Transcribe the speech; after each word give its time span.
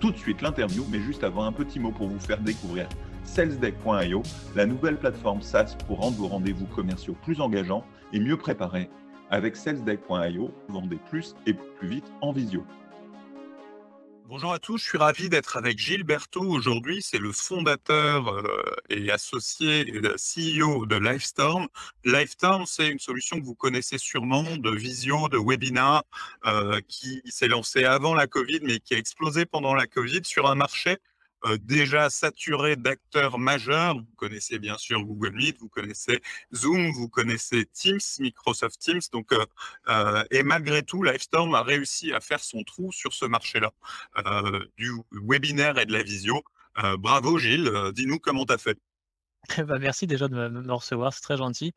tout 0.00 0.10
de 0.10 0.16
suite 0.16 0.42
l'interview, 0.42 0.84
mais 0.90 1.00
juste 1.00 1.24
avant 1.24 1.44
un 1.44 1.52
petit 1.52 1.80
mot 1.80 1.90
pour 1.90 2.08
vous 2.08 2.20
faire 2.20 2.40
découvrir 2.40 2.88
salesdeck.io, 3.24 4.22
la 4.54 4.66
nouvelle 4.66 4.96
plateforme 4.96 5.42
SaaS 5.42 5.76
pour 5.86 5.98
rendre 6.00 6.16
vos 6.16 6.28
rendez-vous 6.28 6.66
commerciaux 6.66 7.16
plus 7.22 7.40
engageants 7.40 7.84
et 8.12 8.20
mieux 8.20 8.36
préparés. 8.36 8.88
Avec 9.30 9.56
salesdeck.io, 9.56 10.50
vendez 10.68 10.98
plus 11.10 11.34
et 11.46 11.54
plus 11.54 11.88
vite 11.88 12.12
en 12.20 12.32
visio. 12.32 12.64
Bonjour 14.28 14.52
à 14.52 14.58
tous, 14.58 14.78
je 14.78 14.84
suis 14.84 14.98
ravi 14.98 15.28
d'être 15.28 15.56
avec 15.56 15.78
Gilles 15.78 16.02
Berthaud 16.02 16.50
aujourd'hui. 16.50 17.00
C'est 17.00 17.20
le 17.20 17.30
fondateur 17.30 18.26
euh, 18.28 18.64
et 18.90 19.08
associé 19.12 19.84
CEO 19.84 20.84
de 20.84 20.96
Livestorm. 20.96 21.68
Livestorm, 22.04 22.66
c'est 22.66 22.88
une 22.88 22.98
solution 22.98 23.38
que 23.38 23.44
vous 23.44 23.54
connaissez 23.54 23.98
sûrement 23.98 24.42
de 24.42 24.70
visio, 24.70 25.28
de 25.28 25.38
webinar, 25.38 26.02
euh, 26.44 26.80
qui 26.88 27.22
s'est 27.26 27.46
lancée 27.46 27.84
avant 27.84 28.14
la 28.14 28.26
Covid, 28.26 28.58
mais 28.62 28.80
qui 28.80 28.94
a 28.94 28.98
explosé 28.98 29.46
pendant 29.46 29.74
la 29.74 29.86
Covid 29.86 30.22
sur 30.24 30.50
un 30.50 30.56
marché 30.56 30.96
déjà 31.60 32.10
saturé 32.10 32.76
d'acteurs 32.76 33.38
majeurs. 33.38 33.96
Vous 33.96 34.14
connaissez 34.16 34.58
bien 34.58 34.76
sûr 34.78 35.04
Google 35.04 35.34
Meet, 35.34 35.58
vous 35.58 35.68
connaissez 35.68 36.20
Zoom, 36.54 36.90
vous 36.92 37.08
connaissez 37.08 37.66
Teams, 37.66 38.00
Microsoft 38.18 38.78
Teams. 38.80 39.00
Donc, 39.12 39.32
euh, 39.32 39.44
euh, 39.88 40.24
et 40.30 40.42
malgré 40.42 40.82
tout, 40.82 41.02
Livestorm 41.02 41.54
a 41.54 41.62
réussi 41.62 42.12
à 42.12 42.20
faire 42.20 42.40
son 42.40 42.62
trou 42.64 42.92
sur 42.92 43.12
ce 43.12 43.24
marché-là, 43.24 43.72
du 44.76 44.90
webinaire 45.12 45.78
et 45.78 45.86
de 45.86 45.92
la 45.92 46.02
visio. 46.02 46.42
bravo 46.98 47.38
Gilles, 47.38 47.70
dis-nous 47.92 48.18
comment 48.18 48.44
tu 48.44 48.52
as 48.52 48.58
fait. 48.58 48.78
Bah, 49.58 49.78
merci 49.78 50.06
déjà 50.06 50.28
de 50.28 50.34
me, 50.34 50.72
recevoir, 50.72 51.12
c'est 51.12 51.20
très 51.20 51.36
gentil. 51.36 51.72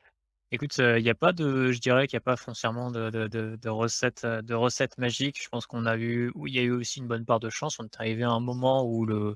Écoute, 0.52 0.80
il 0.80 1.04
n'y 1.04 1.12
a 1.12 1.16
pas 1.16 1.32
de, 1.32 1.72
je 1.72 1.80
dirais 1.80 2.08
qu'il 2.08 2.18
n'y 2.18 2.22
a 2.24 2.26
pas 2.26 2.36
foncièrement 2.36 2.90
de, 2.90 3.12
de, 3.12 3.28
de 3.28 3.70
recettes 3.70 4.98
magiques. 4.98 5.44
Je 5.44 5.50
pense 5.50 5.68
qu'on 5.68 5.86
a 5.86 5.96
eu, 5.96 6.32
il 6.48 6.56
y 6.56 6.58
a 6.58 6.64
eu 6.64 6.72
aussi 6.72 7.00
une 7.00 7.08
bonne 7.08 7.26
part 7.26 7.40
de 7.40 7.52
chance. 7.52 7.80
On 7.80 7.84
est 7.84 8.00
arrivé 8.00 8.24
à 8.24 8.32
un 8.32 8.40
moment 8.40 8.84
où 8.84 9.06
le, 9.06 9.36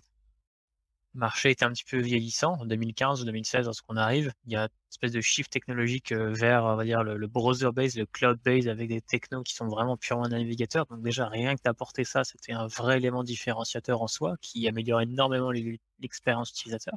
marché 1.13 1.51
était 1.51 1.65
un 1.65 1.71
petit 1.71 1.83
peu 1.83 1.99
vieillissant. 1.99 2.53
En 2.59 2.65
2015 2.65 3.21
ou 3.21 3.25
2016, 3.25 3.65
lorsqu'on 3.65 3.97
arrive, 3.97 4.33
il 4.45 4.53
y 4.53 4.55
a 4.55 4.63
une 4.63 4.69
espèce 4.91 5.11
de 5.11 5.21
shift 5.21 5.51
technologique 5.51 6.11
euh, 6.11 6.31
vers, 6.33 6.63
on 6.65 6.75
va 6.75 6.83
dire, 6.83 7.03
le, 7.03 7.27
browser-based, 7.27 7.97
le 7.97 8.05
cloud-based 8.05 8.67
avec 8.67 8.89
des 8.89 9.01
technos 9.01 9.43
qui 9.43 9.53
sont 9.53 9.67
vraiment 9.67 9.97
purement 9.97 10.27
navigateurs. 10.27 10.85
Donc 10.87 11.01
déjà, 11.01 11.27
rien 11.27 11.55
que 11.55 11.61
d'apporter 11.63 12.03
ça, 12.03 12.23
c'était 12.23 12.53
un 12.53 12.67
vrai 12.67 12.97
élément 12.97 13.23
différenciateur 13.23 14.01
en 14.01 14.07
soi 14.07 14.35
qui 14.41 14.67
améliore 14.67 15.01
énormément 15.01 15.51
l'expérience 15.99 16.51
utilisateur. 16.51 16.95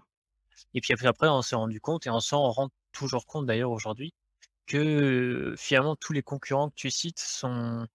Et 0.74 0.80
puis 0.80 0.92
après, 0.92 1.28
on 1.28 1.42
s'est 1.42 1.56
rendu 1.56 1.80
compte, 1.80 2.06
et 2.06 2.10
on 2.10 2.20
s'en 2.20 2.50
rend 2.50 2.70
toujours 2.92 3.26
compte 3.26 3.46
d'ailleurs 3.46 3.70
aujourd'hui, 3.70 4.14
que 4.66 5.54
finalement 5.58 5.96
tous 5.96 6.12
les 6.12 6.22
concurrents 6.22 6.70
que 6.70 6.74
tu 6.76 6.90
cites 6.90 7.18
sont 7.20 7.86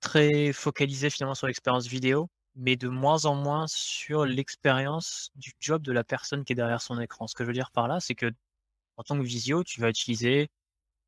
très 0.00 0.52
focalisés 0.52 1.10
finalement 1.10 1.34
sur 1.34 1.46
l'expérience 1.46 1.86
vidéo 1.86 2.28
mais 2.56 2.76
de 2.76 2.88
moins 2.88 3.26
en 3.26 3.34
moins 3.34 3.66
sur 3.68 4.24
l'expérience 4.26 5.30
du 5.36 5.52
job 5.60 5.82
de 5.82 5.92
la 5.92 6.04
personne 6.04 6.44
qui 6.44 6.52
est 6.54 6.56
derrière 6.56 6.82
son 6.82 7.00
écran. 7.00 7.26
Ce 7.26 7.34
que 7.34 7.44
je 7.44 7.48
veux 7.48 7.54
dire 7.54 7.70
par 7.70 7.88
là, 7.88 8.00
c'est 8.00 8.14
que 8.14 8.32
en 8.96 9.02
tant 9.04 9.18
que 9.18 9.24
visio, 9.24 9.62
tu 9.64 9.80
vas 9.80 9.90
utiliser, 9.90 10.48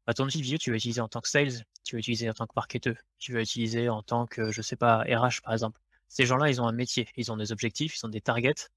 bah, 0.07 0.15
ton 0.15 0.27
outil 0.27 0.43
visio, 0.43 0.59
tu 0.59 0.71
vas 0.71 0.77
utiliser 0.77 1.01
en 1.01 1.09
tant 1.09 1.21
que 1.21 1.29
sales, 1.29 1.65
tu 1.85 1.97
vas 1.97 2.01
utiliser 2.01 2.31
en 2.31 2.35
tant 2.35 2.47
que 2.47 2.53
marketeur, 2.57 2.97
tu 3.19 3.33
vas 3.35 3.43
utiliser 3.43 3.89
en 3.89 4.03
tant 4.03 4.27
que, 4.27 4.53
je 4.53 4.63
sais 4.63 4.77
pas, 4.77 5.05
RH 5.05 5.43
par 5.43 5.53
exemple. 5.55 5.81
Ces 6.09 6.27
gens-là, 6.27 6.51
ils 6.51 6.61
ont 6.63 6.67
un 6.67 6.73
métier, 6.73 7.09
ils 7.17 7.33
ont 7.33 7.37
des 7.37 7.53
objectifs, 7.53 7.97
ils 7.99 8.07
ont 8.07 8.11
des 8.11 8.21
targets, 8.21 8.69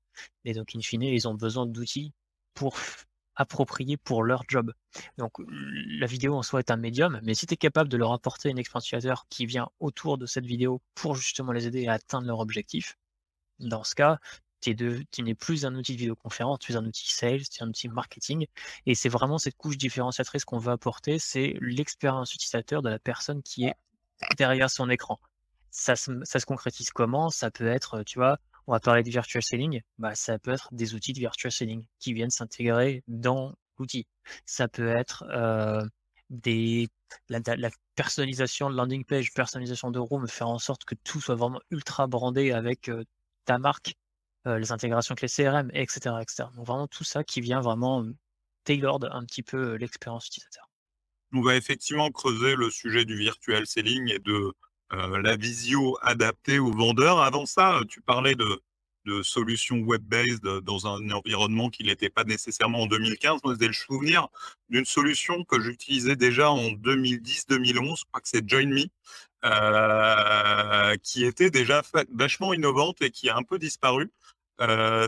et 0.46 0.54
donc 0.54 0.76
in 0.76 0.82
fine, 0.82 1.04
ils 1.04 1.28
ont 1.28 1.36
besoin 1.36 1.66
d'outils 1.66 2.14
pour 2.54 2.78
appropriés 3.36 3.98
pour 3.98 4.24
leur 4.24 4.44
job. 4.48 4.74
Donc 5.18 5.34
la 5.48 6.06
vidéo 6.06 6.36
en 6.36 6.44
soi 6.44 6.60
est 6.60 6.72
un 6.72 6.78
médium, 6.78 7.20
mais 7.24 7.34
si 7.34 7.48
tu 7.48 7.54
es 7.54 7.58
capable 7.58 7.90
de 7.90 7.98
leur 7.98 8.12
apporter 8.12 8.50
une 8.50 8.60
expérience 8.60 8.88
utilisateur 8.88 9.26
qui 9.30 9.46
vient 9.46 9.70
autour 9.80 10.18
de 10.18 10.26
cette 10.26 10.46
vidéo 10.46 10.82
pour 10.96 11.16
justement 11.16 11.52
les 11.52 11.68
aider 11.68 11.88
à 11.88 11.94
atteindre 11.94 12.28
leur 12.28 12.40
objectif, 12.40 12.98
dans 13.60 13.84
ce 13.84 13.96
cas, 13.96 14.20
tu 14.62 14.76
n'es 15.24 15.36
plus 15.36 15.66
un 15.66 15.76
outil 15.76 15.94
de 15.94 15.98
vidéoconférence, 15.98 16.60
tu 16.60 16.74
es 16.74 16.76
un 16.76 16.86
outil 16.86 17.12
sales, 17.12 17.48
tu 17.50 17.62
es 17.62 17.64
un 17.64 17.70
outil 17.70 17.90
marketing, 17.90 18.46
et 18.86 18.96
c'est 18.96 19.10
vraiment 19.10 19.38
cette 19.40 19.58
couche 19.58 19.78
différenciatrice 19.78 20.46
qu'on 20.46 20.60
veut 20.60 20.72
apporter, 20.72 21.18
c'est 21.20 21.56
l'expérience 21.62 22.34
utilisateur 22.34 22.82
de 22.82 22.90
la 22.90 23.00
personne 23.00 23.42
qui 23.42 23.66
est 23.66 23.76
derrière 24.38 24.70
son 24.70 24.90
écran. 24.90 25.20
Ça 25.72 25.96
ça 25.96 26.40
se 26.40 26.46
concrétise 26.46 26.92
comment? 26.92 27.30
Ça 27.30 27.50
peut 27.50 27.68
être, 27.68 28.04
tu 28.04 28.20
vois, 28.20 28.38
on 28.72 28.76
va 28.76 28.80
parler 28.80 29.04
de 29.04 29.10
virtual 29.10 29.44
selling, 29.44 29.82
bah, 29.98 30.16
ça 30.16 30.40
peut 30.40 30.52
être 30.52 30.70
des 30.72 30.96
outils 30.96 31.12
de 31.12 31.20
virtual 31.20 31.52
selling 31.52 31.86
qui 32.00 32.14
viennent 32.14 32.30
s'intégrer 32.30 33.04
dans 33.06 33.54
l'outil. 33.78 34.08
Ça 34.46 34.70
peut 34.70 34.88
être 34.88 35.26
euh, 35.30 35.86
des, 36.30 36.88
la, 37.28 37.70
personnalisation 37.96 38.70
de 38.70 38.78
landing 38.78 39.04
page, 39.04 39.34
personnalisation 39.34 39.92
de 39.92 40.00
room, 40.00 40.26
faire 40.26 40.48
en 40.48 40.58
sorte 40.58 40.86
que 40.86 40.96
tout 41.04 41.20
soit 41.20 41.36
vraiment 41.36 41.60
ultra 41.70 42.08
brandé 42.08 42.54
avec 42.54 42.88
euh, 42.88 43.04
ta 43.44 43.58
marque, 43.58 43.94
euh, 44.48 44.58
les 44.58 44.72
intégrations 44.72 45.16
avec 45.16 45.24
les 45.24 45.28
CRM, 45.44 45.70
etc., 45.74 46.16
etc. 46.22 46.48
Donc 46.56 46.66
vraiment 46.66 46.88
tout 46.88 47.04
ça 47.04 47.26
qui 47.26 47.42
vient 47.42 47.60
vraiment 47.60 48.06
tailored 48.64 49.10
un 49.12 49.26
petit 49.26 49.44
peu 49.44 49.76
l'expérience 49.76 50.28
utilisateur. 50.28 50.70
On 51.34 51.42
va 51.42 51.58
effectivement 51.58 52.10
creuser 52.10 52.56
le 52.56 52.72
sujet 52.72 53.04
du 53.04 53.18
virtual 53.18 53.68
selling 53.68 54.10
et 54.14 54.20
de 54.20 54.54
la 54.92 55.36
visio 55.36 55.98
adaptée 56.02 56.60
aux 56.60 56.72
vendeurs. 56.72 57.20
Avant 57.22 57.46
ça, 57.46 57.78
euh, 57.78 57.86
tu 57.86 58.02
parlais 58.02 58.36
de, 58.36 58.62
solutions 59.24 59.80
web-based 59.80 60.44
dans 60.62 60.86
un 60.86 61.10
environnement 61.10 61.72
qui 61.72 61.84
n'était 61.84 62.12
pas 62.12 62.24
nécessairement 62.24 62.82
en 62.84 62.86
2015. 62.86 63.42
Moi, 63.44 63.56
j'ai 63.60 63.66
le 63.68 63.74
souvenir 63.74 64.28
d'une 64.70 64.86
solution 64.86 65.44
que 65.44 65.60
j'utilisais 65.60 66.16
déjà 66.16 66.52
en 66.52 66.70
2010-2011, 66.70 68.00
je 68.00 68.04
crois 68.06 68.22
que 68.22 68.30
c'est 68.30 68.48
JoinMe, 68.48 68.86
euh, 69.44 70.96
qui 71.02 71.26
était 71.26 71.50
déjà 71.50 71.82
vachement 72.14 72.54
innovante 72.54 73.02
et 73.02 73.10
qui 73.10 73.28
a 73.30 73.38
un 73.38 73.44
peu 73.44 73.58
disparu. 73.58 74.12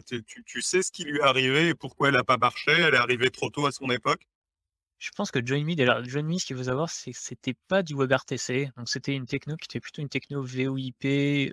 tu, 0.08 0.62
sais 0.64 0.82
ce 0.82 0.92
qui 0.92 1.04
lui 1.04 1.20
est 1.20 1.22
arrivé 1.22 1.70
et 1.70 1.76
pourquoi 1.76 2.08
elle 2.08 2.16
n'a 2.16 2.24
pas 2.24 2.38
marché? 2.38 2.72
Elle 2.72 2.96
est 2.96 2.98
arrivée 2.98 3.30
trop 3.30 3.52
tôt 3.52 3.68
à 3.68 3.72
son 3.72 3.92
époque? 3.92 4.28
Je 5.04 5.12
pense 5.18 5.32
que 5.32 5.46
JoinMe, 5.46 5.76
déjà, 5.76 6.02
JoinMe, 6.02 6.38
ce 6.40 6.46
qu'il 6.46 6.56
faut 6.56 6.64
savoir, 6.64 6.90
c'est 6.90 7.12
que 7.12 7.18
c'était 7.20 7.56
pas 7.68 7.84
du 7.84 7.94
WebRTC, 7.94 8.72
donc 8.78 8.88
c'était 8.88 9.14
une 9.14 9.26
techno 9.26 9.58
qui 9.58 9.66
était 9.66 9.82
plutôt 9.82 10.02
une 10.02 10.08
techno 10.08 10.42
VoIP. 10.42 11.04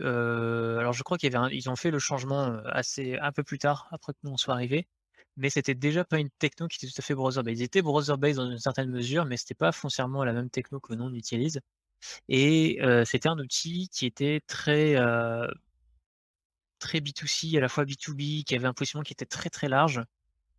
Euh, 0.01 0.79
alors 0.79 0.93
je 0.93 1.03
crois 1.03 1.19
qu'ils 1.19 1.37
ils 1.51 1.69
ont 1.69 1.75
fait 1.75 1.91
le 1.91 1.99
changement 1.99 2.45
euh, 2.47 2.61
assez 2.67 3.19
un 3.19 3.33
peu 3.33 3.43
plus 3.43 3.59
tard, 3.59 3.89
après 3.91 4.13
que 4.13 4.19
nous 4.23 4.31
on 4.31 4.37
soit 4.37 4.55
arrivés, 4.55 4.87
mais 5.37 5.51
c'était 5.51 5.75
déjà 5.75 6.05
pas 6.05 6.21
une 6.21 6.31
techno 6.39 6.69
qui 6.69 6.77
était 6.77 6.93
tout 6.93 7.01
à 7.01 7.03
fait 7.03 7.15
browser-based. 7.15 7.59
Ils 7.59 7.65
étaient 7.65 7.83
browser-based 7.83 8.37
dans 8.37 8.51
une 8.51 8.59
certaine 8.61 8.89
mesure, 8.91 9.25
mais 9.25 9.37
c'était 9.37 9.55
pas 9.55 9.73
foncièrement 9.73 10.23
la 10.25 10.33
même 10.33 10.51
techno 10.51 10.79
que 10.79 10.95
nous 10.95 11.05
on 11.05 11.13
utilise. 11.15 11.61
Et 12.29 12.79
euh, 12.83 13.05
c'était 13.05 13.29
un 13.29 13.39
outil 13.39 13.89
qui 13.91 14.07
était 14.07 14.41
très 14.47 14.95
très 16.79 17.01
B2C, 17.01 17.57
à 17.59 17.61
la 17.61 17.69
fois 17.69 17.85
B2B, 17.85 18.45
qui 18.45 18.55
avait 18.55 18.67
un 18.67 18.75
positionnement 18.75 19.05
qui 19.05 19.13
était 19.13 19.27
très 19.27 19.51
très 19.51 19.69
large. 19.69 20.03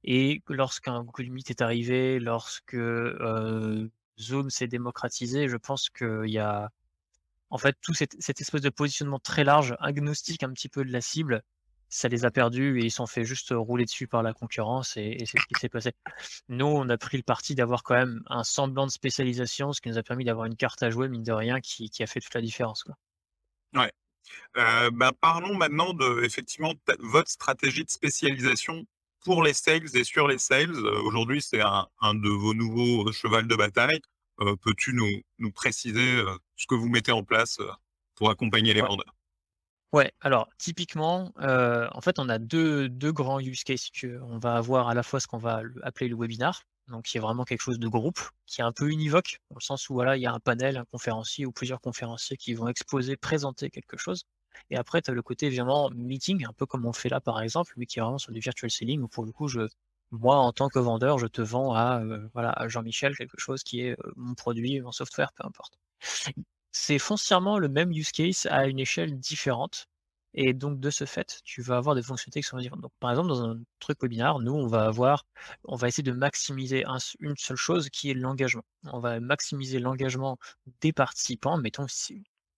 Et 0.04 0.42
lorsqu'un 0.48 1.04
Google 1.04 1.30
Meet 1.30 1.50
est 1.52 1.62
arrivé, 1.62 2.20
lorsque 2.20 2.78
Zoom 4.20 4.50
s'est 4.50 4.68
démocratisé, 4.68 5.48
je 5.48 5.58
pense 5.58 5.90
qu'il 5.90 6.30
y 6.30 6.40
a 6.40 6.70
en 7.50 7.58
fait 7.58 7.76
tout 7.82 7.94
cette, 7.94 8.16
espèce 8.42 8.62
de 8.62 8.70
positionnement 8.70 9.20
très 9.20 9.44
large, 9.44 9.76
agnostique 9.80 10.44
un 10.44 10.52
petit 10.54 10.70
peu 10.70 10.86
de 10.86 10.92
la 10.92 11.02
cible, 11.02 11.44
ça 11.90 12.08
les 12.08 12.24
a 12.24 12.32
perdus 12.32 12.80
et 12.80 12.86
ils 12.86 12.92
sont 12.92 13.06
fait 13.06 13.26
juste 13.26 13.50
rouler 13.52 13.84
dessus 13.84 14.08
par 14.08 14.24
la 14.24 14.34
concurrence 14.34 14.96
et, 14.96 15.18
c'est 15.20 15.38
ce 15.38 15.46
qui 15.46 15.60
s'est 15.60 15.70
passé. 15.70 15.92
Nous, 16.48 16.66
on 16.66 16.88
a 16.88 16.98
pris 16.98 17.18
le 17.18 17.24
parti 17.24 17.54
d'avoir 17.54 17.84
quand 17.84 17.96
même 17.96 18.24
un 18.28 18.46
semblant 18.46 18.86
de 18.86 18.92
spécialisation, 18.92 19.74
ce 19.74 19.82
qui 19.82 19.90
nous 19.90 19.98
a 19.98 20.04
permis 20.04 20.24
d'avoir 20.24 20.46
une 20.46 20.56
carte 20.56 20.82
à 20.82 20.90
jouer, 20.90 21.10
mine 21.10 21.24
de 21.24 21.34
rien, 21.34 21.60
qui, 21.60 21.92
a 22.00 22.08
fait 22.08 22.22
toute 22.22 22.34
la 22.34 22.42
différence. 22.42 22.86
Ouais. 23.76 23.92
bah, 24.94 25.12
parlons 25.20 25.54
maintenant 25.54 25.94
de 25.94 26.24
effectivement 26.24 26.74
votre 27.00 27.30
stratégie 27.30 27.84
de 27.84 27.90
spécialisation 27.90 28.86
pour 29.24 29.44
les 29.44 29.54
sales 29.54 29.96
et 29.96 30.04
sur 30.04 30.28
les 30.28 30.38
sales. 30.38 30.76
Euh, 30.76 31.02
aujourd'hui, 31.04 31.42
c'est 31.42 31.62
un, 31.62 32.14
de 32.14 32.30
vos 32.30 32.54
nouveaux 32.54 33.08
euh, 33.08 33.12
chevals 33.12 33.48
de 33.48 33.56
bataille. 33.56 34.02
Euh, 34.40 34.56
peux-tu 34.56 34.94
nous, 34.94 35.22
nous 35.40 35.52
préciser 35.52 36.24
ce 36.56 36.66
que 36.68 36.76
vous 36.76 36.90
mettez 36.90 37.12
en 37.12 37.24
place 37.24 37.60
pour 38.16 38.30
accompagner 38.30 38.74
les 38.74 38.82
vendeurs? 38.82 39.16
Ouais, 39.94 40.12
alors 40.22 40.50
typiquement, 40.58 41.32
en 41.38 42.02
fait, 42.02 42.18
on 42.18 42.28
a 42.30 42.40
deux, 42.40 42.90
deux 42.90 43.12
grands 43.12 43.40
use 43.40 43.64
cases. 43.64 43.90
On 44.24 44.40
va 44.40 44.56
avoir 44.56 44.88
à 44.88 44.94
la 44.96 45.04
fois 45.04 45.20
ce 45.20 45.28
qu'on 45.28 45.38
va 45.38 45.62
appeler 45.84 46.08
le 46.08 46.16
webinar, 46.16 46.64
donc 46.88 47.06
qui 47.06 47.18
est 47.18 47.20
vraiment 47.20 47.44
quelque 47.44 47.62
chose 47.62 47.78
de 47.78 47.88
groupe, 47.88 48.20
qui 48.48 48.62
est 48.62 48.64
un 48.64 48.72
peu 48.72 48.90
univoque, 48.90 49.40
dans 49.52 49.58
le 49.58 49.64
sens 49.64 49.90
où 49.90 49.94
voilà, 49.94 50.18
il 50.18 50.22
y 50.22 50.26
a 50.26 50.34
un 50.34 50.40
panel, 50.40 50.78
un 50.78 50.86
conférencier 50.86 51.46
ou 51.46 51.52
plusieurs 51.52 51.82
conférenciers 51.82 52.38
qui 52.38 52.54
vont 52.56 52.68
exposer, 52.68 53.18
présenter 53.18 53.70
quelque 53.70 53.98
chose. 53.98 54.24
Et 54.70 54.78
après, 54.78 55.02
tu 55.02 55.12
as 55.12 55.14
le 55.14 55.22
côté 55.22 55.48
évidemment 55.48 55.90
meeting, 55.92 56.46
un 56.46 56.54
peu 56.54 56.66
comme 56.66 56.86
on 56.86 56.94
fait 56.94 57.10
là 57.10 57.20
par 57.22 57.42
exemple, 57.42 57.74
lui 57.78 57.86
qui 57.86 58.00
est 58.00 58.02
vraiment 58.02 58.18
sur 58.18 58.32
du 58.32 58.40
virtual 58.40 58.70
selling, 58.72 59.02
où 59.02 59.08
pour 59.08 59.26
le 59.26 59.32
coup, 59.32 59.48
je, 59.48 59.62
moi 60.12 60.38
en 60.38 60.52
tant 60.54 60.70
que 60.70 60.80
vendeur, 60.80 61.18
je 61.20 61.28
te 61.28 61.42
vends 61.42 61.74
à, 61.74 62.02
voilà, 62.34 62.52
à 62.52 62.68
Jean-Michel 62.68 63.16
quelque 63.18 63.40
chose 63.40 63.64
qui 63.64 63.82
est 63.82 63.98
mon 64.16 64.36
produit, 64.36 64.80
mon 64.82 64.92
software, 64.92 65.32
peu 65.34 65.46
importe. 65.46 65.80
C'est 66.72 67.00
foncièrement 67.00 67.60
le 67.60 67.70
même 67.70 67.92
use 67.92 68.12
case 68.12 68.48
à 68.50 68.68
une 68.68 68.80
échelle 68.80 69.18
différente. 69.20 69.88
Et 70.34 70.54
donc, 70.54 70.80
de 70.80 70.90
ce 70.90 71.06
fait, 71.06 71.42
tu 71.44 71.62
vas 71.62 71.78
avoir 71.78 71.96
des 71.96 72.02
fonctionnalités 72.02 72.42
qui 72.42 72.48
sont 72.48 72.58
différentes. 72.58 72.82
Donc, 72.82 72.94
par 73.00 73.12
exemple, 73.12 73.28
dans 73.30 73.44
un 73.44 73.62
truc 73.80 74.02
webinaire, 74.02 74.40
nous, 74.40 74.54
on 74.54 74.68
va 74.68 74.86
avoir, 74.86 75.26
on 75.66 75.76
va 75.76 75.90
essayer 75.90 76.04
de 76.04 76.14
maximiser 76.14 76.86
une 77.20 77.36
seule 77.38 77.58
chose 77.58 77.90
qui 77.90 78.12
est 78.12 78.14
l'engagement. 78.14 78.64
On 78.86 79.00
va 79.00 79.20
maximiser 79.20 79.80
l'engagement 79.80 80.38
des 80.82 80.94
participants, 80.94 81.58
mettons, 81.58 81.88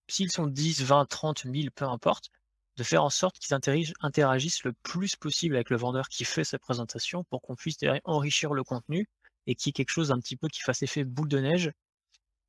s'ils 0.07 0.31
sont 0.31 0.47
10, 0.47 0.83
20, 0.83 1.05
30, 1.05 1.45
1000, 1.45 1.71
peu 1.71 1.85
importe, 1.85 2.29
de 2.77 2.83
faire 2.83 3.03
en 3.03 3.09
sorte 3.09 3.37
qu'ils 3.39 3.55
interagissent 4.01 4.63
le 4.63 4.73
plus 4.83 5.15
possible 5.15 5.55
avec 5.55 5.69
le 5.69 5.77
vendeur 5.77 6.07
qui 6.09 6.25
fait 6.25 6.43
sa 6.43 6.57
présentation 6.59 7.23
pour 7.25 7.41
qu'on 7.41 7.55
puisse 7.55 7.77
enrichir 8.03 8.53
le 8.53 8.63
contenu 8.63 9.07
et 9.45 9.55
qu'il 9.55 9.69
y 9.69 9.71
ait 9.71 9.73
quelque 9.73 9.91
chose 9.91 10.11
un 10.11 10.19
petit 10.19 10.35
peu 10.35 10.47
qui 10.47 10.61
fasse 10.61 10.81
effet 10.81 11.03
boule 11.03 11.27
de 11.27 11.39
neige 11.39 11.71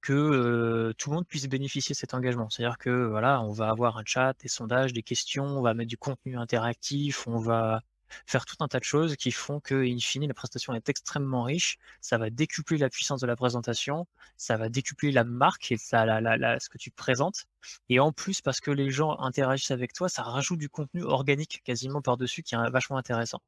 que 0.00 0.92
tout 0.98 1.10
le 1.10 1.16
monde 1.16 1.26
puisse 1.26 1.46
bénéficier 1.48 1.94
de 1.94 1.98
cet 1.98 2.14
engagement. 2.14 2.50
C'est-à-dire 2.50 2.78
que 2.78 3.06
voilà, 3.06 3.40
on 3.42 3.52
va 3.52 3.68
avoir 3.70 3.96
un 3.98 4.04
chat, 4.04 4.34
des 4.40 4.48
sondages, 4.48 4.92
des 4.92 5.02
questions, 5.02 5.44
on 5.44 5.62
va 5.62 5.74
mettre 5.74 5.88
du 5.88 5.98
contenu 5.98 6.36
interactif, 6.36 7.26
on 7.26 7.38
va 7.38 7.80
faire 8.26 8.44
tout 8.44 8.56
un 8.61 8.69
tas 8.69 8.78
de 8.78 8.84
choses 8.84 9.16
qui 9.16 9.31
font 9.31 9.61
que, 9.61 9.75
in 9.75 9.99
fine, 9.99 10.26
la 10.26 10.34
présentation 10.34 10.75
est 10.75 10.88
extrêmement 10.88 11.44
riche. 11.44 11.78
Ça 12.00 12.19
va 12.19 12.31
décupler 12.31 12.78
la 12.78 12.88
puissance 12.88 13.20
de 13.20 13.26
la 13.26 13.37
présentation, 13.37 14.06
ça 14.37 14.56
va 14.56 14.69
décupler 14.69 15.12
la 15.12 15.25
marque 15.25 15.72
et 15.72 15.76
ça, 15.76 16.05
la, 16.05 16.61
ce 16.61 16.69
que 16.69 16.78
tu 16.78 16.90
présentes. 16.90 17.44
Et 17.88 18.00
en 18.00 18.12
plus, 18.12 18.40
parce 18.40 18.61
que 18.61 18.70
les 18.70 18.90
gens 18.90 19.19
interagissent 19.19 19.70
avec 19.70 19.93
toi, 19.93 20.08
ça 20.08 20.22
rajoute 20.22 20.58
du 20.58 20.69
contenu 20.69 21.02
organique 21.02 21.62
quasiment 21.64 22.02
par-dessus 22.02 22.43
qui 22.43 22.55
est 22.55 22.70
vachement 22.70 22.96
intéressant. 22.96 23.40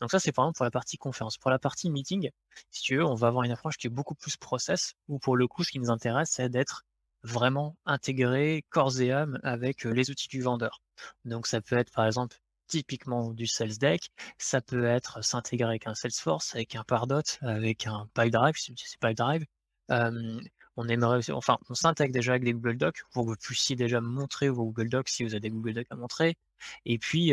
Donc 0.00 0.10
ça, 0.10 0.18
c'est 0.18 0.32
par 0.32 0.44
exemple 0.44 0.56
pour 0.58 0.64
la 0.64 0.70
partie 0.70 0.96
conférence. 0.98 1.38
Pour 1.38 1.50
la 1.50 1.58
partie 1.58 1.90
meeting, 1.90 2.30
si 2.70 2.82
tu 2.82 2.96
veux, 2.96 3.04
on 3.04 3.14
va 3.14 3.28
avoir 3.28 3.44
une 3.44 3.52
approche 3.52 3.76
qui 3.76 3.86
est 3.86 3.90
beaucoup 3.90 4.14
plus 4.14 4.36
process, 4.36 4.94
où 5.08 5.18
pour 5.18 5.36
le 5.36 5.48
coup, 5.48 5.64
ce 5.64 5.70
qui 5.70 5.78
nous 5.78 5.90
intéresse, 5.90 6.30
c'est 6.32 6.48
d'être 6.48 6.84
vraiment 7.24 7.76
intégré 7.86 8.64
corps 8.68 9.00
et 9.00 9.10
âme 9.10 9.40
avec 9.42 9.84
les 9.84 10.10
outils 10.10 10.28
du 10.28 10.42
vendeur. 10.42 10.82
Donc 11.24 11.46
ça 11.46 11.60
peut 11.60 11.76
être 11.76 11.90
par 11.92 12.06
exemple 12.06 12.36
typiquement 12.66 13.32
du 13.32 13.46
Sales 13.46 13.78
Deck. 13.78 14.10
Ça 14.38 14.60
peut 14.60 14.84
être 14.84 15.22
s'intégrer 15.24 15.68
avec 15.68 15.86
un 15.86 15.94
Salesforce, 15.94 16.54
avec 16.54 16.74
un 16.76 16.84
Pardot, 16.84 17.22
avec 17.42 17.86
un 17.86 18.08
PipeDrive, 18.14 18.56
si 18.56 18.74
c'est 18.76 18.98
PipeDrive. 19.00 19.44
Euh, 19.90 20.40
on 20.76 20.88
aimerait, 20.88 21.30
enfin, 21.30 21.58
on 21.70 21.74
s'intègre 21.74 22.12
déjà 22.12 22.32
avec 22.32 22.44
des 22.44 22.52
Google 22.52 22.76
Docs 22.76 23.02
pour 23.12 23.24
que 23.24 23.30
vous 23.30 23.36
puissiez 23.36 23.76
déjà 23.76 24.00
montrer 24.00 24.48
vos 24.48 24.64
Google 24.64 24.88
Docs 24.88 25.08
si 25.08 25.22
vous 25.22 25.30
avez 25.30 25.40
des 25.40 25.50
Google 25.50 25.74
Docs 25.74 25.86
à 25.90 25.94
montrer. 25.94 26.36
Et 26.84 26.98
puis, 26.98 27.32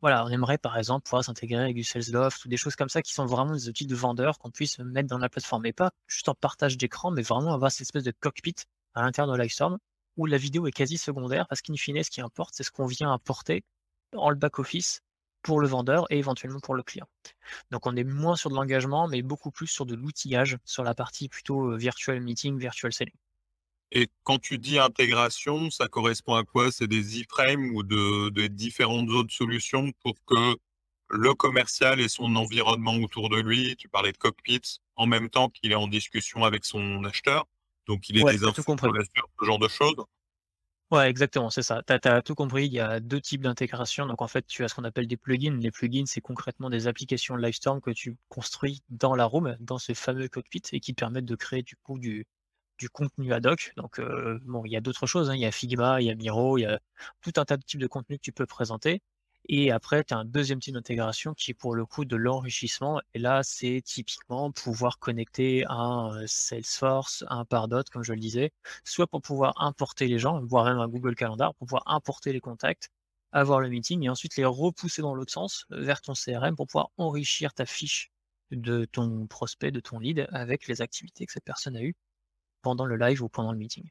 voilà, 0.00 0.24
on 0.24 0.28
aimerait 0.28 0.58
par 0.58 0.78
exemple 0.78 1.04
pouvoir 1.04 1.24
s'intégrer 1.24 1.62
avec 1.62 1.74
du 1.74 1.82
SalesLoft 1.82 2.44
ou 2.44 2.48
des 2.48 2.56
choses 2.56 2.76
comme 2.76 2.88
ça 2.88 3.02
qui 3.02 3.12
sont 3.14 3.26
vraiment 3.26 3.54
des 3.54 3.68
outils 3.68 3.86
de 3.86 3.96
vendeur 3.96 4.38
qu'on 4.38 4.50
puisse 4.50 4.78
mettre 4.78 5.08
dans 5.08 5.18
la 5.18 5.28
plateforme. 5.28 5.66
Et 5.66 5.72
pas 5.72 5.90
juste 6.06 6.28
en 6.28 6.34
partage 6.34 6.76
d'écran, 6.76 7.10
mais 7.10 7.22
vraiment 7.22 7.52
avoir 7.52 7.72
cette 7.72 7.82
espèce 7.82 8.04
de 8.04 8.12
cockpit 8.12 8.54
à 8.94 9.02
l'intérieur 9.02 9.34
de 9.34 9.40
Livestorm 9.40 9.78
où 10.16 10.26
la 10.26 10.36
vidéo 10.36 10.66
est 10.66 10.72
quasi 10.72 10.98
secondaire 10.98 11.46
parce 11.48 11.62
qu'in 11.62 11.76
fine, 11.76 12.02
ce 12.02 12.10
qui 12.10 12.20
importe, 12.20 12.54
c'est 12.54 12.64
ce 12.64 12.70
qu'on 12.70 12.86
vient 12.86 13.12
apporter 13.12 13.64
en 14.14 14.30
le 14.30 14.36
back-office 14.36 15.02
pour 15.42 15.60
le 15.60 15.68
vendeur 15.68 16.06
et 16.10 16.18
éventuellement 16.18 16.60
pour 16.60 16.74
le 16.74 16.82
client. 16.82 17.06
Donc 17.70 17.86
on 17.86 17.96
est 17.96 18.04
moins 18.04 18.36
sur 18.36 18.50
de 18.50 18.54
l'engagement, 18.54 19.08
mais 19.08 19.22
beaucoup 19.22 19.50
plus 19.50 19.66
sur 19.66 19.86
de 19.86 19.94
l'outillage, 19.94 20.58
sur 20.64 20.84
la 20.84 20.94
partie 20.94 21.28
plutôt 21.28 21.76
virtual 21.76 22.20
meeting, 22.20 22.58
virtual 22.58 22.92
selling. 22.92 23.14
Et 23.90 24.08
quand 24.22 24.38
tu 24.38 24.58
dis 24.58 24.78
intégration, 24.78 25.70
ça 25.70 25.88
correspond 25.88 26.34
à 26.34 26.44
quoi? 26.44 26.70
C'est 26.70 26.86
des 26.86 27.20
iframes 27.20 27.74
ou 27.74 27.82
de, 27.82 28.46
différentes 28.48 29.08
autres 29.08 29.32
solutions 29.32 29.92
pour 30.02 30.14
que 30.26 30.56
le 31.10 31.32
commercial 31.32 32.00
et 32.00 32.08
son 32.08 32.36
environnement 32.36 32.96
autour 32.96 33.30
de 33.30 33.40
lui, 33.40 33.76
tu 33.76 33.88
parlais 33.88 34.12
de 34.12 34.18
cockpit, 34.18 34.60
en 34.96 35.06
même 35.06 35.30
temps 35.30 35.48
qu'il 35.48 35.72
est 35.72 35.76
en 35.76 35.88
discussion 35.88 36.44
avec 36.44 36.66
son 36.66 37.02
acheteur, 37.04 37.46
donc 37.86 38.10
il 38.10 38.18
est 38.18 38.24
des 38.30 38.44
infos 38.44 38.62
ce 38.62 39.46
genre 39.46 39.58
de 39.58 39.68
choses? 39.68 39.96
Ouais, 40.90 41.08
exactement, 41.10 41.50
c'est 41.50 41.62
ça. 41.62 41.82
Tu 41.86 42.08
as, 42.08 42.22
tout 42.22 42.34
compris. 42.34 42.64
Il 42.66 42.72
y 42.72 42.80
a 42.80 42.98
deux 42.98 43.20
types 43.20 43.42
d'intégration. 43.42 44.06
Donc, 44.06 44.22
en 44.22 44.28
fait, 44.28 44.46
tu 44.46 44.64
as 44.64 44.68
ce 44.68 44.74
qu'on 44.74 44.84
appelle 44.84 45.06
des 45.06 45.18
plugins. 45.18 45.58
Les 45.60 45.70
plugins, 45.70 46.06
c'est 46.06 46.22
concrètement 46.22 46.70
des 46.70 46.86
applications 46.86 47.36
Livestorm 47.36 47.80
que 47.82 47.90
tu 47.90 48.16
construis 48.30 48.82
dans 48.88 49.14
la 49.14 49.26
room, 49.26 49.54
dans 49.60 49.78
ce 49.78 49.92
fameux 49.92 50.28
cockpit, 50.28 50.62
et 50.72 50.80
qui 50.80 50.94
permettent 50.94 51.26
de 51.26 51.36
créer 51.36 51.62
du 51.62 51.76
coup 51.76 51.98
du, 51.98 52.24
du 52.78 52.90
contenu 52.90 53.32
ad 53.34 53.46
hoc. 53.46 53.72
Donc, 53.76 53.98
euh, 54.00 54.38
bon, 54.44 54.64
il 54.66 54.72
y 54.72 54.76
a 54.76 54.80
d'autres 54.82 55.06
choses. 55.06 55.30
Hein. 55.30 55.34
Il 55.36 55.40
y 55.42 55.46
a 55.46 55.52
Figma, 55.52 56.00
il 56.02 56.06
y 56.06 56.10
a 56.10 56.14
Miro, 56.14 56.58
il 56.58 56.62
y 56.62 56.66
a 56.66 56.80
tout 57.22 57.32
un 57.36 57.44
tas 57.46 57.56
de 57.58 57.62
types 57.64 57.80
de 57.80 57.86
contenus 57.88 58.18
que 58.18 58.24
tu 58.24 58.32
peux 58.32 58.46
présenter. 58.46 59.02
Et 59.48 59.70
après, 59.70 60.04
tu 60.04 60.14
as 60.14 60.18
un 60.18 60.24
deuxième 60.24 60.60
type 60.60 60.74
d'intégration 60.74 61.32
qui 61.34 61.50
est 61.52 61.54
pour 61.54 61.74
le 61.74 61.86
coup 61.86 62.04
de 62.04 62.16
l'enrichissement. 62.16 63.00
Et 63.14 63.18
là, 63.18 63.42
c'est 63.42 63.80
typiquement 63.84 64.52
pouvoir 64.52 64.98
connecter 64.98 65.64
un 65.68 66.22
Salesforce, 66.26 67.24
un 67.28 67.44
Pardot, 67.44 67.82
comme 67.90 68.02
je 68.02 68.12
le 68.12 68.20
disais, 68.20 68.52
soit 68.84 69.06
pour 69.06 69.22
pouvoir 69.22 69.54
importer 69.62 70.06
les 70.06 70.18
gens, 70.18 70.40
voire 70.44 70.66
même 70.66 70.78
un 70.78 70.88
Google 70.88 71.14
Calendar, 71.14 71.54
pour 71.54 71.66
pouvoir 71.66 71.82
importer 71.86 72.32
les 72.32 72.40
contacts, 72.40 72.90
avoir 73.32 73.60
le 73.60 73.68
meeting 73.70 74.02
et 74.04 74.08
ensuite 74.10 74.36
les 74.36 74.44
repousser 74.44 75.02
dans 75.02 75.14
l'autre 75.14 75.32
sens 75.32 75.64
vers 75.70 76.02
ton 76.02 76.12
CRM 76.14 76.54
pour 76.56 76.66
pouvoir 76.66 76.90
enrichir 76.98 77.54
ta 77.54 77.64
fiche 77.66 78.10
de 78.50 78.84
ton 78.86 79.26
prospect, 79.26 79.70
de 79.70 79.80
ton 79.80 79.98
lead 79.98 80.26
avec 80.32 80.66
les 80.68 80.82
activités 80.82 81.26
que 81.26 81.32
cette 81.32 81.44
personne 81.44 81.76
a 81.76 81.82
eues 81.82 81.94
pendant 82.62 82.86
le 82.86 82.96
live 82.96 83.22
ou 83.22 83.28
pendant 83.28 83.52
le 83.52 83.58
meeting. 83.58 83.88